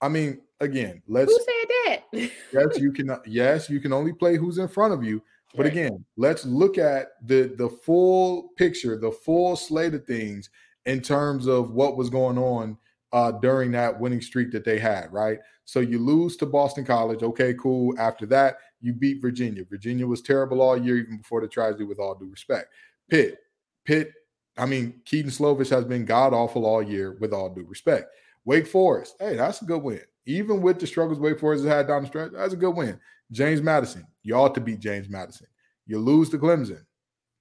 I 0.00 0.08
mean, 0.08 0.40
again, 0.60 1.02
let's 1.06 1.32
who 1.32 1.38
said 1.38 1.68
that? 2.12 2.30
yes, 2.52 2.78
you 2.80 2.92
can 2.92 3.16
yes, 3.26 3.68
you 3.68 3.80
can 3.80 3.92
only 3.92 4.12
play 4.12 4.36
who's 4.36 4.58
in 4.58 4.68
front 4.68 4.94
of 4.94 5.04
you. 5.04 5.22
But 5.54 5.64
right. 5.64 5.72
again, 5.72 6.04
let's 6.16 6.44
look 6.44 6.78
at 6.78 7.08
the 7.26 7.54
the 7.56 7.68
full 7.68 8.50
picture, 8.56 8.98
the 8.98 9.12
full 9.12 9.56
slate 9.56 9.94
of 9.94 10.04
things 10.04 10.50
in 10.86 11.00
terms 11.00 11.46
of 11.46 11.72
what 11.72 11.96
was 11.96 12.10
going 12.10 12.38
on 12.38 12.76
uh, 13.12 13.32
during 13.32 13.70
that 13.72 13.98
winning 13.98 14.20
streak 14.20 14.50
that 14.52 14.64
they 14.64 14.78
had, 14.78 15.12
right? 15.12 15.38
So 15.64 15.80
you 15.80 15.98
lose 15.98 16.36
to 16.38 16.46
Boston 16.46 16.84
College. 16.84 17.22
Okay, 17.22 17.54
cool. 17.54 17.94
After 17.98 18.26
that, 18.26 18.58
you 18.80 18.92
beat 18.92 19.20
Virginia. 19.20 19.64
Virginia 19.68 20.06
was 20.06 20.22
terrible 20.22 20.60
all 20.60 20.76
year, 20.76 20.98
even 20.98 21.18
before 21.18 21.40
the 21.40 21.48
tragedy, 21.48 21.84
with 21.84 21.98
all 21.98 22.14
due 22.14 22.30
respect. 22.30 22.72
Pitt, 23.10 23.38
Pitt, 23.84 24.12
I 24.56 24.66
mean, 24.66 25.00
Kedon 25.04 25.30
Slovis 25.30 25.70
has 25.70 25.84
been 25.84 26.04
god 26.04 26.32
awful 26.32 26.66
all 26.66 26.82
year, 26.82 27.16
with 27.20 27.32
all 27.32 27.48
due 27.48 27.64
respect. 27.64 28.12
Wake 28.44 28.66
Forest, 28.66 29.16
hey, 29.20 29.36
that's 29.36 29.62
a 29.62 29.66
good 29.66 29.82
win. 29.82 30.00
Even 30.26 30.62
with 30.62 30.78
the 30.78 30.86
struggles 30.86 31.18
Wake 31.18 31.38
Forest 31.38 31.64
has 31.64 31.72
had 31.72 31.86
down 31.86 32.02
the 32.02 32.08
stretch, 32.08 32.32
that's 32.32 32.52
a 32.52 32.56
good 32.56 32.74
win. 32.74 32.98
James 33.30 33.60
Madison, 33.60 34.06
you 34.22 34.34
ought 34.34 34.54
to 34.54 34.60
beat 34.60 34.80
James 34.80 35.08
Madison. 35.08 35.46
You 35.86 35.98
lose 35.98 36.28
to 36.30 36.38
Clemson. 36.38 36.82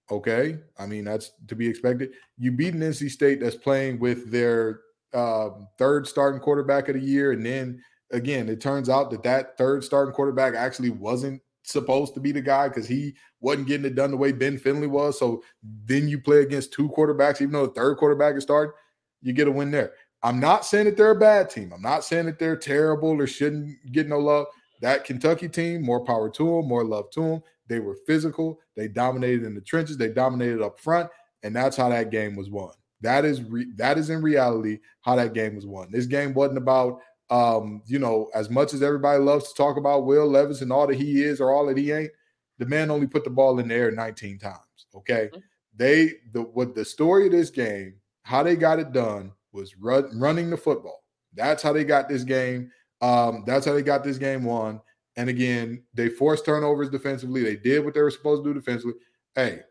Okay. 0.10 0.60
I 0.78 0.86
mean, 0.86 1.06
that's 1.06 1.32
to 1.48 1.56
be 1.56 1.68
expected. 1.68 2.12
You 2.38 2.52
beat 2.52 2.74
an 2.74 2.82
NC 2.82 3.12
State 3.12 3.42
that's 3.42 3.56
playing 3.56 4.00
with 4.00 4.32
their 4.32 4.82
um, 5.14 5.68
third 5.78 6.08
starting 6.08 6.40
quarterback 6.40 6.90
of 6.90 6.96
the 6.96 7.02
year, 7.02 7.32
and 7.32 7.46
then 7.46 7.82
again, 8.12 8.50
it 8.50 8.62
turns 8.62 8.90
out 8.90 9.12
that 9.12 9.24
that 9.24 9.58
third 9.58 9.84
starting 9.84 10.14
quarterback 10.14 10.54
actually 10.56 10.90
wasn't 10.90 11.42
supposed 11.64 12.14
to 12.14 12.20
be 12.20 12.32
the 12.32 12.42
guy 12.42 12.68
because 12.70 12.88
he 12.88 13.14
wasn't 13.42 13.68
getting 13.68 13.86
it 13.86 13.96
done 13.96 14.12
the 14.12 14.18
way 14.18 14.32
Ben 14.32 14.58
Finley 14.58 14.88
was. 14.88 15.20
So 15.20 15.44
then 15.64 16.08
you 16.08 16.20
play 16.20 16.42
against 16.42 16.72
two 16.72 16.90
quarterbacks, 16.90 17.42
even 17.42 17.52
though 17.52 17.68
the 17.68 17.74
third 17.74 17.98
quarterback 17.98 18.36
is 18.36 18.44
starting, 18.44 18.74
you 19.22 19.34
get 19.34 19.48
a 19.48 19.52
win 19.52 19.72
there. 19.72 19.92
I'm 20.24 20.40
not 20.40 20.66
saying 20.66 20.86
that 20.86 20.98
they're 20.98 21.12
a 21.12 21.20
bad 21.20 21.50
team. 21.50 21.72
I'm 21.74 21.82
not 21.82 22.04
saying 22.04 22.26
that 22.26 22.40
they're 22.40 22.56
terrible 22.56 23.10
or 23.10 23.28
shouldn't 23.28 23.76
get 23.92 24.08
no 24.08 24.20
love. 24.20 24.48
That 24.82 25.04
Kentucky 25.04 25.50
team, 25.50 25.84
more 25.84 26.04
power 26.06 26.30
to 26.30 26.44
them, 26.44 26.68
more 26.68 26.84
love 26.84 27.10
to 27.12 27.22
them. 27.22 27.44
They 27.68 27.80
were 27.80 27.98
physical. 28.08 28.60
They 28.76 28.88
dominated 28.88 29.44
in 29.44 29.54
the 29.54 29.62
trenches. 29.62 29.98
They 29.98 30.10
dominated 30.10 30.62
up 30.62 30.80
front, 30.80 31.10
and 31.44 31.56
that's 31.56 31.76
how 31.76 31.90
that 31.90 32.12
game 32.12 32.36
was 32.36 32.50
won. 32.50 32.72
That 33.02 33.26
is 33.26 33.44
re- 33.44 33.72
that 33.76 33.98
is 33.98 34.10
in 34.10 34.22
reality 34.22 34.80
how 35.02 35.16
that 35.16 35.34
game 35.34 35.56
was 35.56 35.66
won. 35.66 35.92
This 35.92 36.06
game 36.06 36.34
wasn't 36.34 36.58
about 36.58 37.00
um, 37.30 37.82
you 37.86 38.00
know, 38.00 38.30
as 38.34 38.50
much 38.50 38.74
as 38.74 38.82
everybody 38.82 39.22
loves 39.22 39.50
to 39.50 39.56
talk 39.56 39.78
about 39.78 40.06
Will 40.06 40.28
Levis 40.28 40.62
and 40.62 40.72
all 40.72 40.88
that 40.88 40.96
he 40.96 41.24
is 41.24 41.42
or 41.42 41.52
all 41.52 41.66
that 41.66 41.78
he 41.78 41.92
ain't, 41.92 42.12
the 42.58 42.66
man 42.66 42.90
only 42.90 43.08
put 43.08 43.24
the 43.24 43.30
ball 43.30 43.60
in 43.60 43.68
the 43.68 43.76
air 43.76 43.92
19 43.92 44.40
times. 44.40 44.58
Okay. 44.96 45.30
Mm-hmm. 45.34 45.40
They 45.76 46.14
the 46.34 46.42
what 46.42 46.74
the 46.74 46.86
story 46.86 47.28
of 47.28 47.32
this 47.32 47.50
game, 47.50 47.96
how 48.24 48.44
they 48.44 48.56
got 48.56 48.80
it 48.80 48.94
done 48.94 49.32
was 49.52 49.76
run, 49.78 50.10
running 50.20 50.50
the 50.50 50.58
football. 50.58 51.04
That's 51.36 51.62
how 51.62 51.72
they 51.72 51.84
got 51.84 52.10
this 52.10 52.24
game. 52.24 52.72
Um, 53.02 53.44
that's 53.46 53.66
how 53.66 53.74
they 53.74 53.84
got 53.84 54.04
this 54.04 54.18
game 54.18 54.44
won. 54.44 54.82
And 55.18 55.30
again, 55.30 55.84
they 55.94 56.10
forced 56.10 56.46
turnovers 56.46 56.90
defensively. 56.90 57.44
They 57.44 57.56
did 57.58 57.86
what 57.86 57.94
they 57.94 58.02
were 58.02 58.12
supposed 58.12 58.44
to 58.44 58.50
do 58.50 58.60
defensively. 58.60 58.96
Hey, 59.36 59.62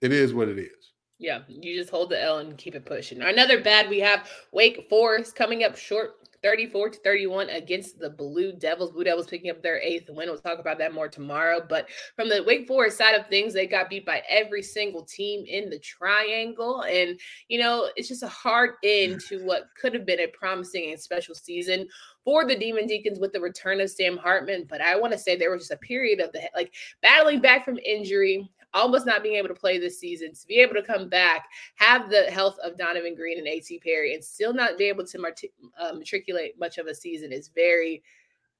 it 0.00 0.12
is 0.12 0.34
what 0.34 0.48
it 0.48 0.58
is. 0.58 0.85
Yeah, 1.18 1.40
you 1.48 1.74
just 1.74 1.90
hold 1.90 2.10
the 2.10 2.22
L 2.22 2.38
and 2.38 2.58
keep 2.58 2.74
it 2.74 2.84
pushing. 2.84 3.22
Another 3.22 3.62
bad 3.62 3.88
we 3.88 4.00
have 4.00 4.28
Wake 4.52 4.86
Forest 4.90 5.34
coming 5.34 5.64
up 5.64 5.76
short 5.76 6.26
34 6.42 6.90
to 6.90 6.98
31 6.98 7.48
against 7.50 7.98
the 7.98 8.10
Blue 8.10 8.52
Devils. 8.52 8.92
Blue 8.92 9.02
Devils 9.02 9.26
picking 9.26 9.50
up 9.50 9.62
their 9.62 9.80
eighth 9.80 10.08
win. 10.08 10.28
We'll 10.28 10.38
talk 10.38 10.58
about 10.58 10.78
that 10.78 10.94
more 10.94 11.08
tomorrow. 11.08 11.60
But 11.66 11.88
from 12.14 12.28
the 12.28 12.44
Wake 12.44 12.68
Forest 12.68 12.98
side 12.98 13.14
of 13.14 13.26
things, 13.26 13.52
they 13.52 13.66
got 13.66 13.90
beat 13.90 14.06
by 14.06 14.22
every 14.28 14.62
single 14.62 15.02
team 15.02 15.44
in 15.46 15.70
the 15.70 15.78
triangle. 15.80 16.82
And, 16.82 17.18
you 17.48 17.58
know, 17.58 17.88
it's 17.96 18.08
just 18.08 18.22
a 18.22 18.28
hard 18.28 18.74
end 18.84 19.20
to 19.28 19.38
what 19.44 19.68
could 19.80 19.94
have 19.94 20.06
been 20.06 20.20
a 20.20 20.28
promising 20.28 20.92
and 20.92 21.00
special 21.00 21.34
season 21.34 21.88
for 22.24 22.44
the 22.44 22.56
Demon 22.56 22.86
Deacons 22.86 23.18
with 23.18 23.32
the 23.32 23.40
return 23.40 23.80
of 23.80 23.90
Sam 23.90 24.16
Hartman. 24.16 24.66
But 24.68 24.80
I 24.80 24.96
want 24.96 25.12
to 25.14 25.18
say 25.18 25.36
there 25.36 25.50
was 25.50 25.62
just 25.62 25.72
a 25.72 25.76
period 25.78 26.20
of 26.20 26.32
the 26.32 26.42
like 26.54 26.72
battling 27.02 27.40
back 27.40 27.64
from 27.64 27.78
injury, 27.78 28.48
almost 28.76 29.06
not 29.06 29.22
being 29.22 29.36
able 29.36 29.48
to 29.48 29.54
play 29.54 29.78
this 29.78 29.98
season, 29.98 30.32
to 30.34 30.46
be 30.46 30.56
able 30.56 30.74
to 30.74 30.82
come 30.82 31.08
back, 31.08 31.46
have 31.76 32.10
the 32.10 32.24
health 32.24 32.58
of 32.62 32.76
Donovan 32.76 33.14
Greene 33.14 33.38
and 33.38 33.46
A.T. 33.46 33.80
Perry, 33.80 34.14
and 34.14 34.24
still 34.24 34.52
not 34.52 34.78
be 34.78 34.84
able 34.84 35.04
to 35.06 35.32
uh, 35.78 35.92
matriculate 35.92 36.58
much 36.58 36.78
of 36.78 36.86
a 36.86 36.94
season 36.94 37.32
is 37.32 37.48
very 37.48 38.02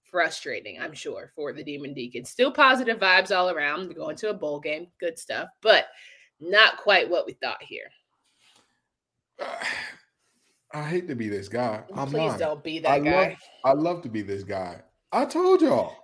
frustrating, 0.03 0.81
I'm 0.81 0.95
sure, 0.95 1.33
for 1.35 1.53
the 1.53 1.63
Demon 1.63 1.95
Deacons. 1.95 2.31
Still 2.31 2.51
positive 2.51 2.99
vibes 2.99 3.37
all 3.37 3.51
around. 3.51 3.95
Going 3.95 4.17
to 4.17 4.31
a 4.31 4.35
bowl 4.35 4.61
game, 4.61 4.89
good 4.99 5.19
stuff, 5.19 5.49
but 5.61 5.87
not 6.41 6.79
quite 6.79 7.09
what 7.09 7.27
we 7.27 7.33
thought 7.35 7.63
here. 7.63 7.91
I 10.73 10.83
hate 10.83 11.09
to 11.09 11.15
be 11.15 11.29
this 11.29 11.49
guy. 11.49 11.83
I'm 11.95 12.09
Please 12.09 12.19
lying. 12.19 12.39
don't 12.39 12.63
be 12.63 12.81
that 12.81 12.91
I 12.91 12.99
guy. 12.99 13.29
Love, 13.29 13.39
I 13.65 13.73
love 13.73 14.03
to 14.03 14.09
be 14.09 14.23
this 14.23 14.43
guy. 14.43 14.83
I 15.17 15.25
told 15.25 15.63
y'all. 15.63 15.97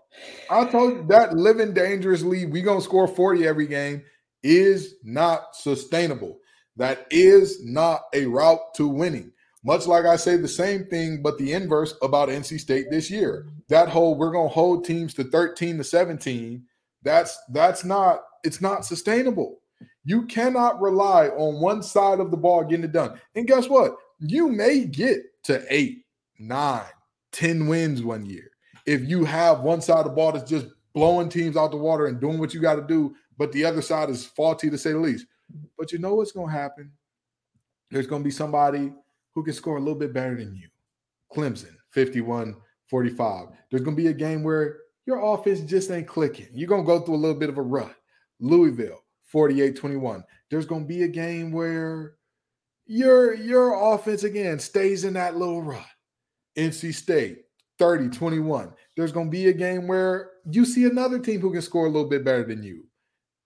I 0.49 0.65
told 0.65 0.95
you 0.95 1.05
that 1.09 1.37
living 1.37 1.75
dangerously, 1.75 2.47
we 2.47 2.63
gonna 2.63 2.81
score 2.81 3.07
40 3.07 3.47
every 3.47 3.67
game 3.67 4.03
is 4.43 4.95
not 5.05 5.55
sustainable. 5.55 6.39
That 6.77 7.07
is 7.11 7.63
not 7.63 8.05
a 8.15 8.25
route 8.25 8.73
to 8.77 8.89
winning. 8.89 9.31
Much 9.65 9.87
like 9.87 10.07
I 10.07 10.17
say 10.17 10.39
the 10.39 10.49
same 10.49 10.87
thing, 10.87 11.21
but 11.21 11.37
the 11.37 11.53
inverse 11.53 11.95
about 12.01 12.31
NC 12.31 12.59
State 12.59 12.87
this 12.91 13.11
year. 13.11 13.49
That 13.69 13.91
whole 13.91 14.15
we're 14.15 14.33
gonna 14.33 14.49
hold 14.49 14.87
teams 14.87 15.13
to 15.15 15.25
13 15.25 15.77
to 15.77 15.85
17. 15.85 16.65
That's 17.03 17.39
that's 17.51 17.85
not 17.85 18.23
it's 18.45 18.63
not 18.63 18.87
sustainable. 18.87 19.61
You 20.07 20.25
cannot 20.25 20.81
rely 20.81 21.29
on 21.29 21.61
one 21.61 21.83
side 21.83 22.19
of 22.19 22.31
the 22.31 22.39
ball 22.39 22.65
getting 22.65 22.87
it 22.87 22.93
done. 22.93 23.21
And 23.35 23.47
guess 23.47 23.69
what? 23.69 23.95
You 24.21 24.49
may 24.49 24.87
get 24.87 25.21
to 25.45 25.63
eight, 25.69 26.07
nine, 26.39 26.87
ten 27.31 27.67
wins 27.67 28.03
one 28.03 28.25
year 28.25 28.52
if 28.87 29.03
you 29.03 29.25
have 29.25 29.61
one 29.61 29.81
side 29.81 29.99
of 29.99 30.05
the 30.05 30.11
ball 30.11 30.33
that's 30.33 30.49
just 30.49 30.67
blowing 30.93 31.29
teams 31.29 31.57
out 31.57 31.71
the 31.71 31.77
water 31.77 32.07
and 32.07 32.21
doing 32.21 32.39
what 32.39 32.53
you 32.53 32.61
got 32.61 32.77
to 32.77 32.87
do, 32.87 33.15
but 33.39 33.53
the 33.53 33.65
other 33.65 33.83
side 33.83 34.11
is 34.11 34.25
faulty 34.25 34.71
to 34.71 34.79
say 34.79 34.93
the 34.93 34.99
least. 34.99 35.27
But 35.79 35.93
you 35.93 35.99
know 35.99 36.15
what's 36.15 36.33
going 36.33 36.49
to 36.49 36.59
happen? 36.59 36.93
There's 37.91 38.07
going 38.07 38.23
to 38.23 38.25
be 38.25 38.31
somebody 38.31 38.93
who 39.35 39.45
can 39.45 39.55
score 39.55 39.77
a 39.77 39.81
little 39.81 39.99
bit 39.99 40.13
better 40.13 40.37
than 40.37 40.55
you. 40.55 40.69
Clemson, 41.35 41.77
51 41.91 42.57
45. 42.89 43.49
There's 43.71 43.83
going 43.83 43.97
to 43.97 44.03
be 44.03 44.09
a 44.09 44.15
game 44.15 44.43
where 44.43 44.79
your 45.07 45.35
offense 45.35 45.61
just 45.61 45.91
ain't 45.91 46.07
clicking. 46.07 46.49
You're 46.53 46.69
going 46.69 46.83
to 46.83 46.87
go 46.87 47.01
through 47.01 47.15
a 47.15 47.17
little 47.17 47.39
bit 47.39 47.49
of 47.49 47.59
a 47.59 47.63
rut. 47.63 47.95
Louisville, 48.41 49.03
48 49.27 49.77
21. 49.77 50.25
There's 50.51 50.67
going 50.67 50.83
to 50.83 50.89
be 50.89 51.03
a 51.03 51.09
game 51.09 51.53
where 51.53 52.15
your 52.87 53.35
your 53.35 53.95
offense 53.95 54.25
again 54.25 54.59
stays 54.59 55.05
in 55.05 55.15
that 55.15 55.37
little 55.37 55.63
rut. 55.63 55.87
NC 56.57 56.95
State, 56.95 57.45
30 57.79 58.09
21. 58.11 58.73
There's 58.97 59.13
going 59.13 59.27
to 59.27 59.31
be 59.31 59.49
a 59.49 59.53
game 59.53 59.87
where 59.87 60.31
you 60.51 60.65
see 60.65 60.85
another 60.85 61.19
team 61.19 61.41
who 61.41 61.53
can 61.53 61.63
score 61.63 61.87
a 61.87 61.91
little 61.91 62.09
bit 62.09 62.25
better 62.25 62.45
than 62.45 62.63
you. 62.63 62.85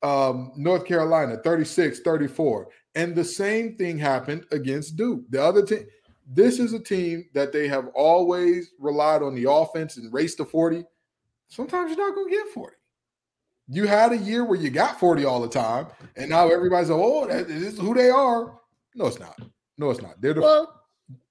Um, 0.03 0.53
North 0.57 0.85
Carolina, 0.85 1.39
36 1.43 2.01
34. 2.01 2.69
And 2.95 3.15
the 3.15 3.25
same 3.25 3.77
thing 3.77 3.99
happened 3.99 4.45
against 4.53 4.97
Duke. 4.97 5.23
The 5.31 5.43
other 5.43 5.65
team, 5.65 5.87
this 6.27 6.59
is 6.59 6.73
a 6.73 6.81
team 6.81 7.27
that 7.35 7.53
they 7.53 7.69
have 7.69 7.89
always 7.95 8.71
relied 8.79 9.23
on 9.23 9.35
the 9.35 9.51
offense 9.51 9.97
and 9.97 10.13
race 10.13 10.35
to 10.37 10.45
40. 10.45 10.85
Sometimes 11.49 11.91
you're 11.91 12.07
not 12.07 12.15
going 12.15 12.29
to 12.29 12.37
get 12.37 12.49
40. 12.49 12.75
You 13.69 13.87
had 13.87 14.13
a 14.13 14.17
year 14.17 14.45
where 14.45 14.59
you 14.59 14.71
got 14.71 14.99
40 14.99 15.25
all 15.25 15.41
the 15.41 15.49
time, 15.49 15.89
and 16.17 16.31
now 16.31 16.49
everybody's 16.49 16.89
like, 16.89 17.01
oh, 17.03 17.27
this 17.27 17.75
is 17.75 17.79
who 17.79 17.95
they 17.95 18.11
are. 18.11 18.59
No, 18.95 19.07
it's 19.07 19.19
not. 19.19 19.39
No, 19.77 19.91
it's 19.91 20.01
not. 20.01 20.21
They're 20.21 20.35
the 20.35 20.41
well, 20.41 20.83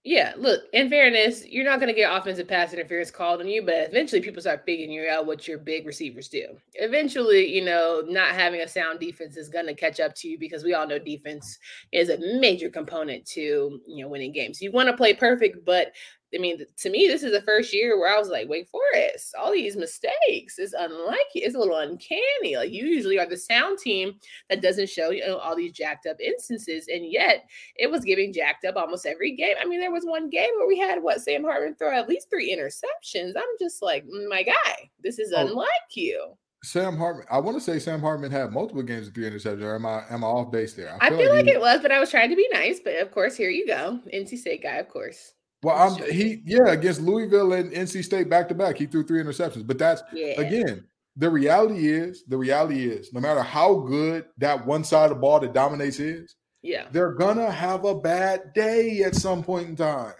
yeah, 0.05 0.33
look, 0.37 0.61
in 0.71 0.87
fairness, 0.87 1.47
you're 1.47 1.65
not 1.65 1.79
going 1.79 1.91
to 1.91 1.99
get 1.99 2.15
offensive 2.15 2.47
pass 2.47 2.71
interference 2.73 3.09
called 3.09 3.41
on 3.41 3.47
you, 3.47 3.65
but 3.65 3.89
eventually 3.89 4.21
people 4.21 4.39
start 4.39 4.63
figuring 4.63 4.91
you 4.91 5.09
out 5.09 5.25
what 5.25 5.47
your 5.47 5.57
big 5.57 5.87
receivers 5.87 6.29
do. 6.29 6.45
Eventually, 6.75 7.51
you 7.51 7.65
know, 7.65 8.03
not 8.05 8.35
having 8.35 8.61
a 8.61 8.67
sound 8.67 8.99
defense 8.99 9.35
is 9.35 9.49
going 9.49 9.65
to 9.65 9.73
catch 9.73 9.99
up 9.99 10.13
to 10.17 10.27
you 10.27 10.37
because 10.37 10.63
we 10.63 10.75
all 10.75 10.87
know 10.87 10.99
defense 10.99 11.57
is 11.91 12.09
a 12.09 12.19
major 12.39 12.69
component 12.69 13.25
to, 13.25 13.81
you 13.87 14.03
know, 14.03 14.07
winning 14.07 14.31
games. 14.31 14.61
You 14.61 14.71
want 14.71 14.89
to 14.89 14.95
play 14.95 15.15
perfect, 15.15 15.65
but 15.65 15.87
I 16.35 16.39
mean, 16.39 16.59
to 16.77 16.89
me, 16.89 17.07
this 17.07 17.23
is 17.23 17.31
the 17.31 17.41
first 17.41 17.73
year 17.73 17.97
where 17.97 18.13
I 18.13 18.19
was 18.19 18.29
like, 18.29 18.49
Wake 18.49 18.67
Forest, 18.67 19.35
all 19.39 19.51
these 19.51 19.77
mistakes 19.77 20.59
is 20.59 20.73
unlike 20.77 21.17
it's 21.33 21.55
a 21.55 21.59
little 21.59 21.77
uncanny. 21.77 22.55
Like 22.55 22.71
you 22.71 22.85
usually 22.85 23.17
are 23.19 23.25
the 23.25 23.37
sound 23.37 23.79
team 23.79 24.13
that 24.49 24.61
doesn't 24.61 24.89
show 24.89 25.11
you 25.11 25.25
know 25.25 25.37
all 25.37 25.55
these 25.55 25.71
jacked 25.71 26.05
up 26.05 26.17
instances, 26.19 26.87
and 26.87 27.11
yet 27.11 27.45
it 27.77 27.89
was 27.89 28.03
giving 28.03 28.33
jacked 28.33 28.65
up 28.65 28.75
almost 28.75 29.05
every 29.05 29.35
game. 29.35 29.55
I 29.61 29.65
mean, 29.65 29.79
there 29.79 29.91
was 29.91 30.05
one 30.05 30.29
game 30.29 30.49
where 30.57 30.67
we 30.67 30.77
had 30.77 31.01
what 31.01 31.21
Sam 31.21 31.43
Hartman 31.43 31.75
throw 31.75 31.97
at 31.97 32.09
least 32.09 32.29
three 32.29 32.55
interceptions. 32.55 33.33
I'm 33.35 33.43
just 33.59 33.81
like, 33.81 34.05
mm, 34.05 34.27
my 34.29 34.43
guy, 34.43 34.89
this 35.01 35.19
is 35.19 35.33
oh. 35.35 35.41
unlike 35.41 35.69
you. 35.95 36.35
Sam 36.65 36.97
Hartman. 36.97 37.27
I 37.29 37.39
want 37.39 37.57
to 37.57 37.61
say 37.61 37.77
Sam 37.77 38.01
Hartman 38.01 38.31
had 38.31 38.51
multiple 38.51 38.81
games 38.81 39.05
with 39.05 39.15
three 39.15 39.29
interceptions. 39.29 39.61
Or 39.61 39.75
am 39.75 39.85
I 39.85 40.03
am 40.09 40.23
I 40.23 40.27
off 40.27 40.51
base 40.51 40.73
there? 40.73 40.97
I 40.99 41.09
feel, 41.09 41.17
I 41.17 41.21
feel 41.21 41.29
like, 41.29 41.37
like 41.37 41.45
he, 41.45 41.51
it 41.51 41.61
was, 41.61 41.81
but 41.81 41.91
I 41.91 41.99
was 41.99 42.09
trying 42.09 42.29
to 42.31 42.35
be 42.35 42.47
nice. 42.51 42.79
But 42.83 42.95
of 42.97 43.11
course, 43.11 43.35
here 43.35 43.49
you 43.49 43.67
go, 43.67 43.99
NC 44.13 44.37
State 44.37 44.63
guy, 44.63 44.77
of 44.77 44.89
course. 44.89 45.33
Well, 45.63 45.75
I'm 45.75 46.11
he 46.11 46.41
yeah 46.45 46.67
against 46.67 47.01
Louisville 47.01 47.53
and 47.53 47.71
NC 47.71 48.03
State 48.03 48.29
back 48.29 48.47
to 48.49 48.55
back. 48.55 48.77
He 48.77 48.85
threw 48.85 49.03
three 49.03 49.21
interceptions, 49.21 49.65
but 49.65 49.77
that's 49.77 50.03
yeah. 50.13 50.39
again 50.39 50.85
the 51.17 51.29
reality 51.29 51.87
is 51.89 52.23
the 52.27 52.37
reality 52.37 52.87
is 52.87 53.13
no 53.13 53.19
matter 53.19 53.41
how 53.41 53.75
good 53.75 54.25
that 54.37 54.65
one 54.65 54.83
side 54.83 55.05
of 55.05 55.09
the 55.11 55.15
ball 55.15 55.39
that 55.39 55.53
dominates 55.53 55.99
is, 55.99 56.35
yeah, 56.61 56.85
they're 56.91 57.13
gonna 57.13 57.49
have 57.49 57.85
a 57.85 57.95
bad 57.95 58.53
day 58.53 59.03
at 59.03 59.15
some 59.15 59.43
point 59.43 59.69
in 59.69 59.75
time. 59.75 60.13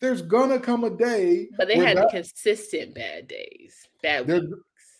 There's 0.00 0.22
gonna 0.22 0.60
come 0.60 0.84
a 0.84 0.90
day, 0.90 1.48
but 1.56 1.68
they 1.68 1.76
had 1.76 1.96
that, 1.96 2.10
consistent 2.10 2.94
bad 2.94 3.28
days, 3.28 3.88
bad 4.02 4.26
weeks 4.26 4.54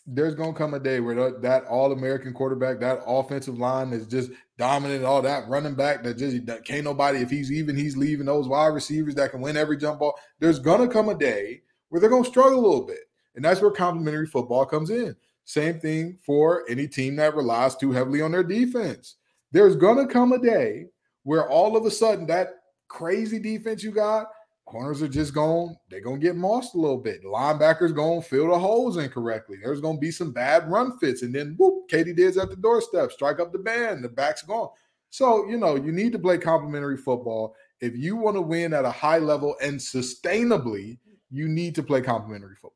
there's 0.06 0.34
gonna 0.34 0.52
come 0.52 0.74
a 0.74 0.78
day 0.78 1.00
where 1.00 1.30
that, 1.40 1.64
all 1.64 1.92
American 1.92 2.32
quarterback, 2.32 2.78
that 2.80 3.02
offensive 3.06 3.58
line 3.58 3.92
is 3.92 4.06
just 4.06 4.30
dominant, 4.56 5.04
all 5.04 5.22
that 5.22 5.48
running 5.48 5.74
back 5.74 6.02
that 6.02 6.16
just 6.16 6.46
that 6.46 6.64
can't 6.64 6.84
nobody 6.84 7.18
if 7.18 7.30
he's 7.30 7.50
even 7.50 7.76
he's 7.76 7.96
leaving 7.96 8.26
those 8.26 8.48
wide 8.48 8.68
receivers 8.68 9.14
that 9.16 9.30
can 9.30 9.40
win 9.40 9.56
every 9.56 9.76
jump 9.76 10.00
ball. 10.00 10.18
There's 10.38 10.58
gonna 10.58 10.88
come 10.88 11.08
a 11.08 11.14
day 11.14 11.62
where 11.88 12.00
they're 12.00 12.10
gonna 12.10 12.24
struggle 12.24 12.60
a 12.60 12.66
little 12.66 12.86
bit, 12.86 13.10
and 13.34 13.44
that's 13.44 13.60
where 13.60 13.70
complementary 13.70 14.26
football 14.26 14.64
comes 14.64 14.90
in. 14.90 15.16
Same 15.44 15.78
thing 15.80 16.18
for 16.24 16.64
any 16.68 16.88
team 16.88 17.16
that 17.16 17.34
relies 17.34 17.76
too 17.76 17.92
heavily 17.92 18.22
on 18.22 18.32
their 18.32 18.44
defense. 18.44 19.16
There's 19.52 19.76
gonna 19.76 20.06
come 20.06 20.32
a 20.32 20.38
day 20.38 20.86
where 21.24 21.48
all 21.48 21.76
of 21.76 21.84
a 21.84 21.90
sudden 21.90 22.26
that 22.26 22.50
crazy 22.88 23.38
defense 23.38 23.82
you 23.82 23.90
got 23.90 24.28
corners 24.66 25.02
are 25.02 25.08
just 25.08 25.34
going, 25.34 25.76
they're 25.90 26.00
going 26.00 26.20
to 26.20 26.26
get 26.26 26.36
mossed 26.36 26.74
a 26.74 26.78
little 26.78 26.98
bit. 26.98 27.22
The 27.22 27.28
linebackers 27.28 27.94
going 27.94 28.22
to 28.22 28.28
fill 28.28 28.48
the 28.48 28.58
holes 28.58 28.96
incorrectly. 28.96 29.58
There's 29.62 29.80
going 29.80 29.96
to 29.96 30.00
be 30.00 30.10
some 30.10 30.32
bad 30.32 30.70
run 30.70 30.98
fits. 30.98 31.22
And 31.22 31.34
then, 31.34 31.54
whoop, 31.58 31.88
Katie's 31.88 32.38
at 32.38 32.50
the 32.50 32.56
doorstep, 32.56 33.12
strike 33.12 33.40
up 33.40 33.52
the 33.52 33.58
band, 33.58 34.02
the 34.02 34.08
back's 34.08 34.42
gone. 34.42 34.70
So, 35.10 35.48
you 35.48 35.56
know, 35.56 35.76
you 35.76 35.92
need 35.92 36.12
to 36.12 36.18
play 36.18 36.38
complementary 36.38 36.96
football. 36.96 37.54
If 37.80 37.96
you 37.96 38.16
want 38.16 38.36
to 38.36 38.40
win 38.40 38.72
at 38.72 38.84
a 38.84 38.90
high 38.90 39.18
level 39.18 39.54
and 39.62 39.78
sustainably, 39.78 40.98
you 41.30 41.48
need 41.48 41.74
to 41.76 41.82
play 41.82 42.00
complementary 42.00 42.56
football. 42.56 42.73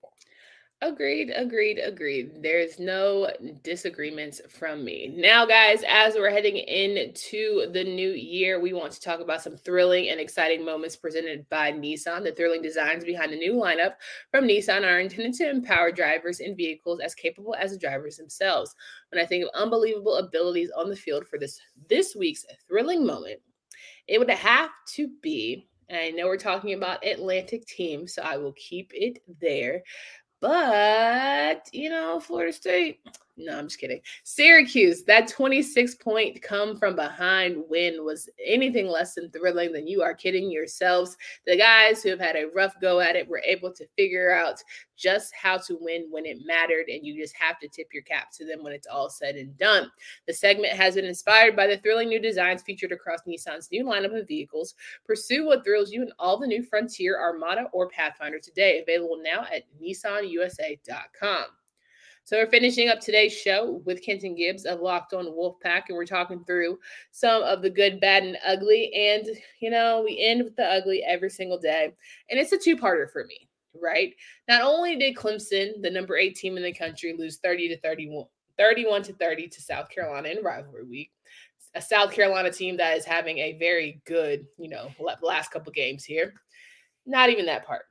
Agreed, 0.81 1.33
agreed, 1.35 1.81
agreed. 1.81 2.41
There's 2.41 2.79
no 2.79 3.29
disagreements 3.65 4.41
from 4.49 4.85
me. 4.85 5.13
Now, 5.13 5.45
guys, 5.45 5.83
as 5.89 6.15
we're 6.15 6.31
heading 6.31 6.57
into 6.57 7.69
the 7.73 7.83
new 7.83 8.11
year, 8.13 8.61
we 8.61 8.73
want 8.73 8.93
to 8.93 9.01
talk 9.01 9.19
about 9.19 9.43
some 9.43 9.57
thrilling 9.57 10.09
and 10.09 10.21
exciting 10.21 10.65
moments 10.65 10.95
presented 10.95 11.49
by 11.49 11.73
Nissan. 11.73 12.23
The 12.23 12.31
thrilling 12.31 12.63
designs 12.63 13.05
behind 13.05 13.33
the 13.33 13.39
new 13.39 13.55
lineup 13.55 13.95
from 14.31 14.45
Nissan 14.45 14.85
are 14.85 15.01
intended 15.01 15.35
to 15.35 15.51
empower 15.51 15.91
drivers 15.91 16.39
in 16.39 16.55
vehicles 16.55 17.01
as 17.01 17.13
capable 17.13 17.57
as 17.57 17.73
the 17.73 17.79
drivers 17.79 18.17
themselves. 18.17 18.77
When 19.11 19.21
I 19.21 19.27
think 19.27 19.43
of 19.43 19.51
unbelievable 19.61 20.19
abilities 20.19 20.71
on 20.71 20.89
the 20.89 20.97
field 20.97 21.27
for 21.27 21.41
this 21.41 21.59
this 21.89 22.15
week's 22.15 22.47
thrilling 22.69 23.05
moment, 23.05 23.41
it 24.07 24.21
would 24.21 24.31
have 24.31 24.71
to 24.95 25.09
be 25.23 25.67
and 25.89 25.99
I 25.99 26.11
know 26.11 26.27
we're 26.27 26.37
talking 26.37 26.75
about 26.75 27.05
Atlantic 27.07 27.67
team, 27.67 28.07
so 28.07 28.21
I 28.23 28.37
will 28.37 28.53
keep 28.53 28.93
it 28.95 29.21
there. 29.41 29.83
But, 30.41 31.69
you 31.73 31.91
know, 31.91 32.21
Florida 32.21 32.53
State, 32.53 33.01
no, 33.39 33.57
I'm 33.57 33.67
just 33.67 33.79
kidding. 33.79 34.01
Syracuse, 34.25 35.05
that 35.05 35.29
26 35.29 35.95
point 35.97 36.43
come 36.43 36.77
from 36.77 36.97
behind 36.97 37.63
win 37.69 38.05
was 38.05 38.29
anything 38.45 38.89
less 38.89 39.15
than 39.15 39.31
thrilling 39.31 39.73
than 39.73 39.87
you 39.87 40.03
are 40.03 40.13
kidding 40.13 40.51
yourselves. 40.51 41.17
The 41.47 41.57
guys 41.57 42.03
who 42.03 42.11
have 42.11 42.19
had 42.19 42.35
a 42.35 42.49
rough 42.53 42.75
go 42.81 42.99
at 42.99 43.15
it 43.15 43.29
were 43.29 43.43
able 43.47 43.73
to 43.75 43.87
figure 43.97 44.33
out 44.33 44.61
just 44.97 45.33
how 45.41 45.57
to 45.57 45.79
win 45.81 46.09
when 46.11 46.27
it 46.27 46.39
mattered, 46.45 46.89
and 46.89 47.07
you 47.07 47.17
just 47.17 47.37
have 47.37 47.61
to 47.61 47.69
tip 47.69 47.95
your 47.95 48.03
cap 48.03 48.33
to 48.33 48.45
them 48.45 48.65
when 48.65 48.73
it's 48.73 48.89
all 48.89 49.09
said 49.09 49.37
and 49.37 49.57
done. 49.57 49.89
The 50.27 50.35
segment 50.35 50.73
has 50.73 50.97
been 50.97 51.05
inspired 51.05 51.55
by 51.55 51.69
the 51.69 51.79
thrilling 51.79 52.09
new 52.09 52.21
designs 52.21 52.63
featured 52.63 52.91
across 52.91 53.21
Nissan's 53.23 53.71
new 53.71 53.85
lineup 53.85 54.19
of 54.19 54.27
vehicles. 54.27 54.75
Pursue 55.07 55.47
what 55.47 55.65
thrills 55.65 55.93
you 55.93 56.03
in 56.03 56.11
all 56.19 56.39
the 56.39 56.47
new 56.49 56.65
Frontier, 56.65 57.21
Armada, 57.21 57.69
or 57.73 57.89
Pathfinder 57.89 58.41
today, 58.41 58.83
available 58.83 59.21
now 59.23 59.47
at 59.55 59.63
nissanusa.com. 59.81 61.45
So 62.29 62.37
we're 62.37 62.51
finishing 62.51 62.91
up 62.91 63.01
today's 63.01 63.33
show 63.33 63.81
with 63.87 64.03
Kenton 64.03 64.35
Gibbs 64.35 64.67
of 64.67 64.81
Locked 64.81 65.15
On 65.15 65.25
Wolfpack, 65.25 65.85
and 65.89 65.97
we're 65.97 66.05
talking 66.05 66.45
through 66.45 66.79
some 67.11 67.43
of 67.43 67.63
the 67.63 67.71
good, 67.71 68.03
bad, 68.03 68.23
and 68.23 68.37
ugly. 68.47 68.93
And 68.93 69.27
you 69.61 69.71
know, 69.71 70.03
we 70.05 70.23
end 70.23 70.45
with 70.45 70.55
the 70.55 70.67
ugly 70.71 71.03
every 71.03 71.31
single 71.31 71.59
day, 71.59 71.95
and 72.29 72.39
it's 72.39 72.53
a 72.53 72.59
two-parter 72.59 73.11
for 73.11 73.25
me, 73.25 73.49
right? 73.81 74.13
Not 74.47 74.61
only 74.61 74.95
did 74.95 75.17
Clemson, 75.17 75.81
the 75.81 75.91
number 75.91 76.19
eight 76.19 76.37
team 76.37 76.59
in 76.59 76.63
the 76.63 76.71
country, 76.71 77.15
lose 77.19 77.39
30 77.39 77.69
to 77.69 77.81
31, 77.81 78.27
31 78.59 79.05
to 79.05 79.15
30 79.15 79.49
to 79.49 79.63
South 79.63 79.89
Carolina 79.89 80.29
in 80.29 80.45
rivalry 80.45 80.85
week, 80.85 81.11
a 81.77 81.81
South 81.81 82.13
Carolina 82.13 82.51
team 82.51 82.77
that 82.77 82.99
is 82.99 83.07
having 83.07 83.39
a 83.39 83.57
very 83.57 84.03
good, 84.05 84.45
you 84.59 84.69
know, 84.69 84.91
last 85.23 85.51
couple 85.51 85.73
games 85.73 86.05
here. 86.05 86.35
Not 87.07 87.31
even 87.31 87.47
that 87.47 87.65
part. 87.65 87.87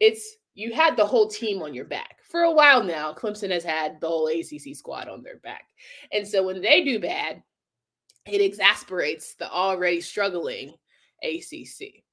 It's 0.00 0.38
you 0.54 0.72
had 0.72 0.96
the 0.96 1.06
whole 1.06 1.28
team 1.28 1.62
on 1.62 1.74
your 1.74 1.84
back. 1.84 2.18
For 2.28 2.42
a 2.42 2.52
while 2.52 2.82
now, 2.82 3.12
Clemson 3.12 3.50
has 3.50 3.64
had 3.64 4.00
the 4.00 4.08
whole 4.08 4.28
ACC 4.28 4.74
squad 4.74 5.08
on 5.08 5.22
their 5.22 5.38
back. 5.38 5.64
And 6.12 6.26
so 6.26 6.42
when 6.42 6.60
they 6.60 6.84
do 6.84 6.98
bad, 6.98 7.42
it 8.26 8.40
exasperates 8.40 9.34
the 9.34 9.50
already 9.50 10.00
struggling 10.00 10.74
ACC. 11.22 12.04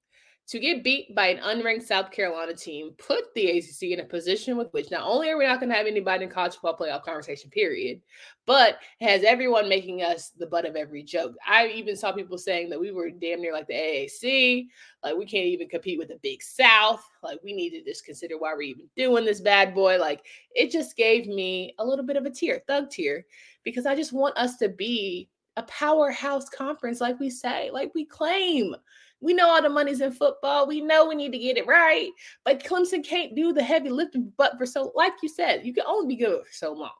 To 0.49 0.57
get 0.57 0.83
beat 0.83 1.13
by 1.13 1.27
an 1.27 1.37
unranked 1.43 1.83
South 1.83 2.09
Carolina 2.09 2.55
team 2.55 2.89
put 2.97 3.31
the 3.35 3.59
ACC 3.59 3.91
in 3.91 3.99
a 3.99 4.03
position 4.03 4.57
with 4.57 4.73
which 4.73 4.89
not 4.89 5.03
only 5.03 5.29
are 5.29 5.37
we 5.37 5.45
not 5.45 5.59
going 5.59 5.69
to 5.69 5.75
have 5.75 5.85
anybody 5.85 6.23
in 6.23 6.29
college 6.29 6.53
football 6.53 6.75
playoff 6.75 7.03
conversation, 7.03 7.51
period, 7.51 8.01
but 8.47 8.79
has 8.99 9.23
everyone 9.23 9.69
making 9.69 10.01
us 10.01 10.31
the 10.39 10.47
butt 10.47 10.65
of 10.65 10.75
every 10.75 11.03
joke. 11.03 11.35
I 11.47 11.67
even 11.67 11.95
saw 11.95 12.11
people 12.11 12.39
saying 12.39 12.71
that 12.71 12.79
we 12.79 12.91
were 12.91 13.11
damn 13.11 13.41
near 13.41 13.53
like 13.53 13.67
the 13.67 13.75
AAC, 13.75 14.65
like 15.03 15.15
we 15.15 15.27
can't 15.27 15.45
even 15.45 15.69
compete 15.69 15.99
with 15.99 16.07
the 16.07 16.19
Big 16.23 16.41
South, 16.41 17.07
like 17.21 17.37
we 17.43 17.53
need 17.53 17.69
to 17.71 17.83
just 17.83 18.03
consider 18.03 18.39
why 18.39 18.53
we're 18.55 18.63
even 18.63 18.89
doing 18.97 19.25
this 19.25 19.41
bad 19.41 19.75
boy. 19.75 19.99
Like 19.99 20.25
it 20.55 20.71
just 20.71 20.97
gave 20.97 21.27
me 21.27 21.75
a 21.77 21.85
little 21.85 22.05
bit 22.05 22.17
of 22.17 22.25
a 22.25 22.31
tear, 22.31 22.63
thug 22.65 22.89
tear, 22.89 23.23
because 23.63 23.85
I 23.85 23.93
just 23.93 24.13
want 24.13 24.35
us 24.35 24.57
to 24.57 24.69
be 24.69 25.29
a 25.57 25.63
powerhouse 25.63 26.49
conference, 26.49 27.01
like 27.01 27.19
we 27.19 27.29
say, 27.29 27.69
like 27.71 27.93
we 27.93 28.05
claim. 28.05 28.75
We 29.21 29.33
know 29.33 29.49
all 29.49 29.61
the 29.61 29.69
money's 29.69 30.01
in 30.01 30.11
football. 30.11 30.67
We 30.67 30.81
know 30.81 31.05
we 31.05 31.15
need 31.15 31.33
to 31.33 31.37
get 31.37 31.57
it 31.57 31.67
right. 31.67 32.09
But 32.45 32.63
Clemson 32.63 33.03
can't 33.03 33.35
do 33.35 33.51
the 33.51 33.63
heavy 33.63 33.89
lifting, 33.89 34.31
but 34.37 34.57
for 34.57 34.65
so, 34.65 34.91
like 34.95 35.13
you 35.21 35.29
said, 35.29 35.65
you 35.65 35.73
can 35.73 35.83
only 35.87 36.15
be 36.15 36.23
good 36.23 36.45
for 36.45 36.53
so 36.53 36.73
long. 36.73 36.91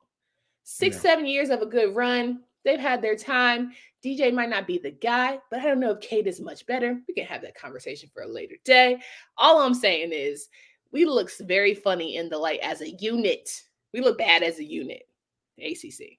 Six, 0.64 0.96
yeah. 0.96 1.02
seven 1.02 1.26
years 1.26 1.50
of 1.50 1.62
a 1.62 1.66
good 1.66 1.94
run. 1.94 2.40
They've 2.64 2.78
had 2.78 3.00
their 3.00 3.16
time. 3.16 3.72
DJ 4.04 4.32
might 4.32 4.50
not 4.50 4.66
be 4.66 4.78
the 4.78 4.90
guy, 4.90 5.38
but 5.50 5.60
I 5.60 5.64
don't 5.64 5.80
know 5.80 5.92
if 5.92 6.00
Cade 6.00 6.26
is 6.26 6.40
much 6.40 6.66
better. 6.66 7.00
We 7.08 7.14
can 7.14 7.24
have 7.24 7.42
that 7.42 7.54
conversation 7.54 8.10
for 8.12 8.22
a 8.22 8.28
later 8.28 8.56
day. 8.64 9.00
All 9.36 9.60
I'm 9.60 9.74
saying 9.74 10.10
is 10.12 10.48
we 10.92 11.04
look 11.04 11.30
very 11.40 11.74
funny 11.74 12.16
in 12.16 12.28
the 12.28 12.38
light 12.38 12.60
as 12.62 12.80
a 12.82 12.90
unit. 12.90 13.62
We 13.92 14.00
look 14.00 14.18
bad 14.18 14.42
as 14.42 14.58
a 14.58 14.64
unit. 14.64 15.02
ACC. 15.58 16.18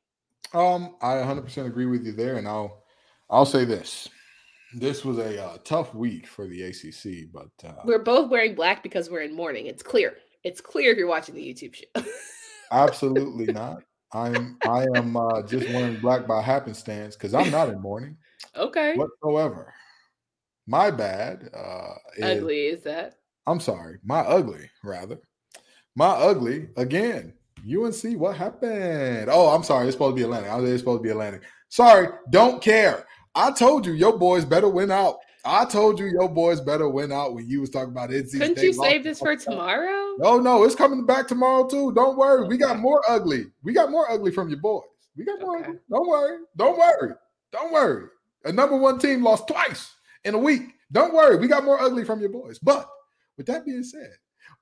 Um, 0.54 0.96
I 1.02 1.16
100% 1.16 1.66
agree 1.66 1.86
with 1.86 2.06
you 2.06 2.12
there, 2.12 2.36
and 2.36 2.48
I'll 2.48 2.84
I'll 3.30 3.46
say 3.46 3.66
this: 3.66 4.10
this 4.74 5.04
was 5.04 5.18
a 5.18 5.44
uh, 5.44 5.58
tough 5.64 5.94
week 5.94 6.28
for 6.28 6.48
the 6.48 6.64
ACC, 6.64 7.32
but 7.32 7.50
uh, 7.68 7.82
we're 7.84 8.00
both 8.00 8.30
wearing 8.30 8.56
black 8.56 8.84
because 8.84 9.10
we're 9.10 9.22
in 9.22 9.36
mourning. 9.36 9.68
It's 9.68 9.84
clear. 9.84 10.16
It's 10.44 10.62
clear 10.62 10.92
if 10.92 10.98
you're 10.98 11.08
watching 11.08 11.36
the 11.36 11.42
YouTube 11.42 11.76
show. 11.76 12.04
absolutely 12.72 13.46
not. 13.54 13.84
I'm 14.14 14.58
I 14.68 14.86
am 14.96 15.16
uh, 15.16 15.42
just 15.44 15.70
wearing 15.70 16.00
black 16.00 16.28
by 16.28 16.42
happenstance 16.42 17.16
because 17.16 17.34
I'm 17.34 17.50
not 17.52 17.70
in 17.70 17.82
mourning. 17.82 18.18
Okay. 18.56 18.96
Whatsoever. 18.96 19.74
My 20.68 20.92
bad. 20.92 21.50
Uh, 21.54 21.94
is, 22.18 22.24
ugly 22.24 22.68
is 22.68 22.84
that? 22.84 23.16
I'm 23.48 23.60
sorry. 23.60 24.00
My 24.04 24.20
ugly, 24.20 24.70
rather. 24.84 25.20
My 25.96 26.10
ugly 26.10 26.70
again. 26.78 27.34
UNC, 27.64 28.20
what 28.20 28.36
happened? 28.36 29.30
Oh, 29.32 29.50
I'm 29.50 29.64
sorry. 29.64 29.88
It's 29.88 29.96
supposed 29.96 30.16
to 30.16 30.20
be 30.20 30.24
Atlantic. 30.24 30.50
I 30.50 30.56
was 30.56 30.80
supposed 30.80 31.00
to 31.00 31.04
be 31.04 31.12
Atlantic. 31.12 31.44
Sorry, 31.70 32.08
don't 32.32 32.62
care. 32.62 33.06
I 33.36 33.52
told 33.52 33.86
you 33.86 33.94
your 33.94 34.18
boys 34.18 34.46
better 34.46 34.70
win 34.70 34.92
out. 34.92 35.18
I 35.44 35.66
told 35.66 36.00
you 36.00 36.06
your 36.06 36.30
boys 36.30 36.62
better 36.62 36.88
win 36.88 37.12
out 37.12 37.34
when 37.34 37.50
you 37.50 37.62
was 37.62 37.70
talking 37.70 37.90
about 37.90 38.10
NC 38.10 38.34
Couldn't 38.34 38.58
State 38.58 38.64
you 38.64 38.74
save 38.74 39.04
this 39.04 39.20
for 39.20 39.36
tomorrow? 39.36 40.16
No, 40.20 40.40
no, 40.40 40.64
it's 40.64 40.76
coming 40.76 41.06
back 41.06 41.28
tomorrow 41.28 41.68
too. 41.68 41.94
Don't 41.94 42.18
worry. 42.18 42.42
Okay. 42.42 42.50
We 42.50 42.58
got 42.58 42.80
more 42.80 43.02
ugly. 43.10 43.46
We 43.64 43.74
got 43.74 43.90
more 43.90 44.10
ugly 44.12 44.32
from 44.32 44.50
your 44.50 44.60
boys. 44.60 44.84
We 45.18 45.26
got 45.26 45.42
more 45.42 45.58
okay. 45.58 45.70
ugly. 45.70 45.80
Don't 45.90 46.08
worry. 46.08 46.38
Don't 46.58 46.78
worry. 46.78 47.14
Don't 47.52 47.74
worry. 47.74 48.08
A 48.46 48.52
number 48.52 48.78
one 48.78 49.00
team 49.00 49.24
lost 49.24 49.48
twice 49.48 49.96
in 50.24 50.36
a 50.36 50.40
week. 50.40 50.62
Don't 50.92 51.14
worry. 51.14 51.38
We 51.38 51.48
got 51.48 51.64
more 51.64 51.82
ugly 51.82 52.04
from 52.04 52.20
your 52.20 52.30
boys. 52.30 52.60
But 52.60 52.88
with 53.38 53.48
that 53.48 53.66
being 53.66 53.84
said, 53.84 54.12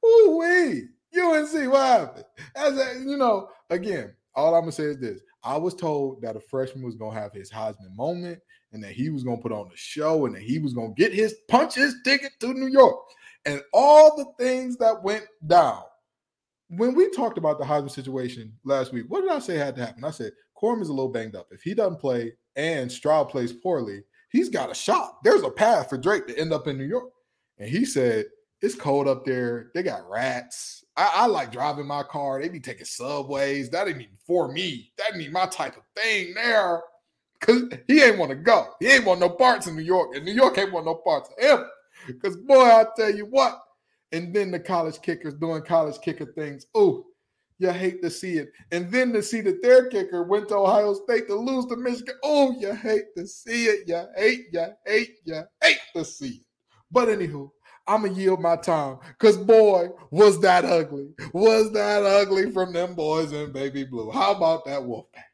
ooh 0.06 0.38
wee, 0.40 0.88
UNC, 1.20 1.72
what 1.72 1.86
happened? 1.86 2.26
As 2.56 2.78
a, 2.78 3.00
you 3.00 3.18
know, 3.18 3.50
again, 3.70 4.14
all 4.36 4.56
I'm 4.56 4.62
gonna 4.62 4.72
say 4.72 4.84
is 4.84 5.00
this: 5.00 5.20
I 5.44 5.58
was 5.58 5.74
told 5.74 6.22
that 6.22 6.36
a 6.36 6.40
freshman 6.40 6.84
was 6.84 6.96
gonna 6.96 7.20
have 7.20 7.34
his 7.34 7.50
Heisman 7.50 7.96
moment 7.96 8.40
and 8.72 8.84
that 8.84 8.92
he 8.92 9.10
was 9.10 9.24
to 9.24 9.38
put 9.38 9.52
on 9.52 9.70
the 9.70 9.78
show 9.78 10.26
and 10.26 10.36
that 10.36 10.42
he 10.42 10.60
was 10.60 10.74
to 10.74 10.94
get 10.96 11.14
his 11.14 11.36
punch 11.48 11.76
his 11.76 11.96
ticket 12.04 12.32
to 12.40 12.54
New 12.54 12.68
York 12.68 12.98
and 13.46 13.62
all 13.74 14.16
the 14.18 14.26
things 14.44 14.78
that 14.78 15.04
went 15.04 15.26
down. 15.48 15.84
When 16.70 16.94
we 16.94 17.10
talked 17.10 17.38
about 17.38 17.58
the 17.58 17.66
Heisman 17.66 17.90
situation 17.90 18.54
last 18.64 18.94
week, 18.94 19.06
what 19.08 19.22
did 19.22 19.32
I 19.32 19.40
say 19.40 19.56
had 19.56 19.76
to 19.78 19.86
happen? 19.86 20.04
I 20.04 20.12
said 20.12 20.34
Corum 20.62 20.82
is 20.82 20.90
a 20.90 20.94
little 20.94 21.12
banged 21.12 21.36
up. 21.36 21.48
If 21.52 21.64
he 21.64 21.74
doesn't 21.74 22.00
play 22.00 22.34
and 22.56 22.92
Stroud 22.92 23.30
plays 23.30 23.54
poorly, 23.54 24.04
he's 24.30 24.50
got 24.50 24.72
a 24.72 24.76
shot. 24.76 25.24
There's 25.24 25.44
a 25.44 25.50
path 25.50 25.90
for 25.90 25.98
Drake 25.98 26.28
to 26.28 26.38
end 26.38 26.54
up 26.54 26.68
in 26.68 26.78
New 26.78 26.86
York. 26.86 27.10
And 27.58 27.70
he 27.70 27.86
said, 27.86 28.26
It's 28.62 28.76
cold 28.76 29.08
up 29.08 29.26
there. 29.26 29.72
They 29.74 29.84
got 29.84 30.10
rats. 30.10 30.84
I, 30.98 31.10
I 31.14 31.26
like 31.28 31.52
driving 31.52 31.88
my 31.88 32.04
car. 32.04 32.42
They 32.42 32.50
be 32.50 32.60
taking 32.60 32.86
subways. 32.86 33.70
That 33.70 33.88
ain't 33.88 34.02
even 34.02 34.18
for 34.28 34.52
me. 34.52 34.92
That 34.98 35.16
ain't 35.16 35.32
my 35.32 35.46
type 35.46 35.78
of 35.78 35.84
thing 35.96 36.34
there. 36.34 36.82
Cause 37.40 37.64
he 37.88 38.02
ain't 38.02 38.18
want 38.18 38.32
to 38.32 38.36
go. 38.36 38.68
He 38.82 38.88
ain't 38.88 39.06
want 39.06 39.22
no 39.22 39.30
parts 39.30 39.68
in 39.68 39.76
New 39.76 39.82
York. 39.82 40.14
And 40.14 40.26
New 40.26 40.34
York 40.34 40.58
ain't 40.58 40.74
want 40.74 40.86
no 40.86 40.96
parts 40.96 41.30
of 41.30 41.42
him. 41.42 41.66
Cause 42.22 42.36
boy, 42.36 42.64
I 42.64 42.86
tell 42.98 43.14
you 43.14 43.26
what. 43.26 43.62
And 44.12 44.34
then 44.34 44.52
the 44.52 44.60
college 44.60 45.02
kickers 45.02 45.36
doing 45.36 45.62
college 45.62 46.02
kicker 46.02 46.26
things. 46.26 46.66
Oh, 46.76 47.06
you 47.60 47.72
hate 47.72 48.02
to 48.02 48.10
see 48.10 48.38
it. 48.38 48.52
And 48.72 48.92
then 48.92 49.14
to 49.14 49.22
see 49.22 49.42
that 49.42 49.62
their 49.62 49.88
kicker 49.88 50.24
went 50.24 50.50
to 50.50 50.56
Ohio 50.56 50.94
State 50.94 51.28
to 51.28 51.36
lose 51.36 51.66
to 51.68 51.78
Michigan. 51.78 52.16
Oh, 52.24 52.56
you 52.60 52.74
hate 52.74 53.16
to 53.16 53.28
see 53.28 53.66
it. 53.66 53.88
You 53.88 54.06
hate, 54.18 54.48
you 54.52 54.66
hate, 54.86 55.16
you 55.26 55.42
hate 55.62 55.80
to 55.96 56.04
see 56.04 56.28
it. 56.28 56.46
But 56.92 57.10
anywho, 57.10 57.52
I'm 57.90 58.04
gonna 58.04 58.14
yield 58.14 58.40
my 58.40 58.56
time 58.56 59.00
because 59.18 59.38
boy, 59.38 59.90
was 60.12 60.40
that 60.42 60.64
ugly. 60.64 61.10
Was 61.34 61.72
that 61.74 62.04
ugly 62.04 62.52
from 62.52 62.72
them 62.72 62.94
boys 62.94 63.34
in 63.34 63.52
baby 63.52 63.84
blue? 63.84 64.12
How 64.12 64.36
about 64.36 64.66
that 64.66 64.82
Wolfpack? 64.82 65.29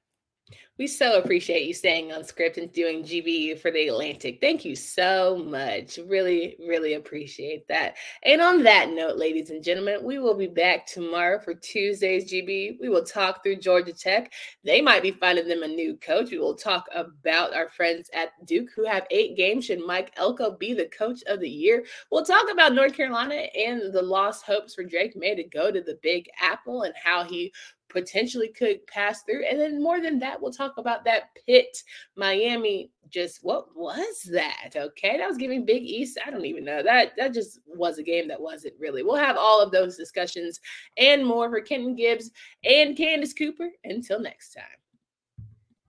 We 0.78 0.88
so 0.88 1.18
appreciate 1.18 1.66
you 1.66 1.74
staying 1.74 2.12
on 2.12 2.26
script 2.26 2.58
and 2.58 2.70
doing 2.70 3.02
GBU 3.02 3.62
for 3.62 3.72
the 3.72 3.88
Atlantic. 3.88 4.40
Thank 4.42 4.66
you 4.66 4.76
so 4.76 5.38
much. 5.38 5.98
Really, 6.06 6.58
really 6.68 6.96
appreciate 6.96 7.66
that. 7.70 7.96
And 8.24 8.42
on 8.42 8.62
that 8.64 8.90
note, 8.90 9.16
ladies 9.16 9.52
and 9.52 9.64
gentlemen, 9.64 10.04
we 10.04 10.20
will 10.20 10.34
be 10.34 10.48
back 10.48 10.86
tomorrow 10.86 11.40
for 11.40 11.54
Tuesday's 11.54 12.30
GBU. 12.30 12.82
We 12.82 12.90
will 12.90 13.06
talk 13.06 13.42
through 13.42 13.56
Georgia 13.56 13.94
Tech. 13.94 14.34
They 14.66 14.82
might 14.82 15.02
be 15.02 15.12
finding 15.12 15.48
them 15.48 15.64
a 15.64 15.68
new 15.68 15.96
coach. 15.96 16.32
We 16.32 16.40
will 16.40 16.56
talk 16.56 16.88
about 16.94 17.56
our 17.56 17.70
friends 17.70 18.10
at 18.14 18.32
Duke 18.46 18.68
who 18.76 18.84
have 18.84 19.08
eight 19.12 19.38
games. 19.38 19.64
Should 19.64 19.80
Mike 19.80 20.12
Elko 20.18 20.58
be 20.58 20.74
the 20.74 20.90
coach 20.90 21.22
of 21.28 21.40
the 21.40 21.50
year? 21.50 21.86
We'll 22.12 22.26
talk 22.26 22.52
about 22.52 22.74
North 22.74 22.98
Carolina 22.98 23.46
and 23.58 23.94
the 23.94 24.02
lost 24.02 24.44
hopes 24.44 24.76
for 24.76 24.84
Drake 24.84 25.16
Maye 25.16 25.36
to 25.36 25.44
go 25.46 25.72
to 25.72 25.80
the 25.80 25.98
Big 26.04 26.28
Apple 26.42 26.82
and 26.82 26.94
how 27.02 27.24
he 27.24 27.54
potentially 27.96 28.50
could 28.50 28.86
pass 28.88 29.24
through. 29.24 29.46
And 29.46 29.60
then 29.60 29.82
more 29.82 30.02
than 30.02 30.20
that, 30.20 30.42
we'll 30.42 30.52
talk 30.52 30.74
about 30.78 31.04
that 31.06 31.30
Pitt 31.48 31.82
Miami. 32.16 32.92
Just 33.10 33.44
what 33.44 33.68
was 33.76 34.24
that? 34.32 34.74
Okay, 34.76 35.18
that 35.18 35.28
was 35.28 35.38
giving 35.38 35.66
Big 35.66 35.84
East. 35.84 36.20
I 36.26 36.32
don't 36.32 36.46
even 36.46 36.66
know 36.66 36.84
that. 36.84 37.14
That 37.18 37.34
just 37.34 37.60
was 37.66 37.98
a 37.98 38.04
game 38.04 38.28
that 38.28 38.42
wasn't 38.42 38.74
really. 38.80 39.04
We'll 39.04 39.16
have 39.16 39.38
all 39.38 39.62
of 39.62 39.72
those 39.72 39.96
discussions 39.96 40.60
and 40.98 41.26
more 41.26 41.50
for 41.50 41.62
Kenton 41.62 41.96
Gibbs 41.96 42.32
and 42.64 42.98
Candace 42.98 43.34
Cooper. 43.34 43.70
Until 43.86 44.20
next 44.20 44.54
time. 44.54 44.66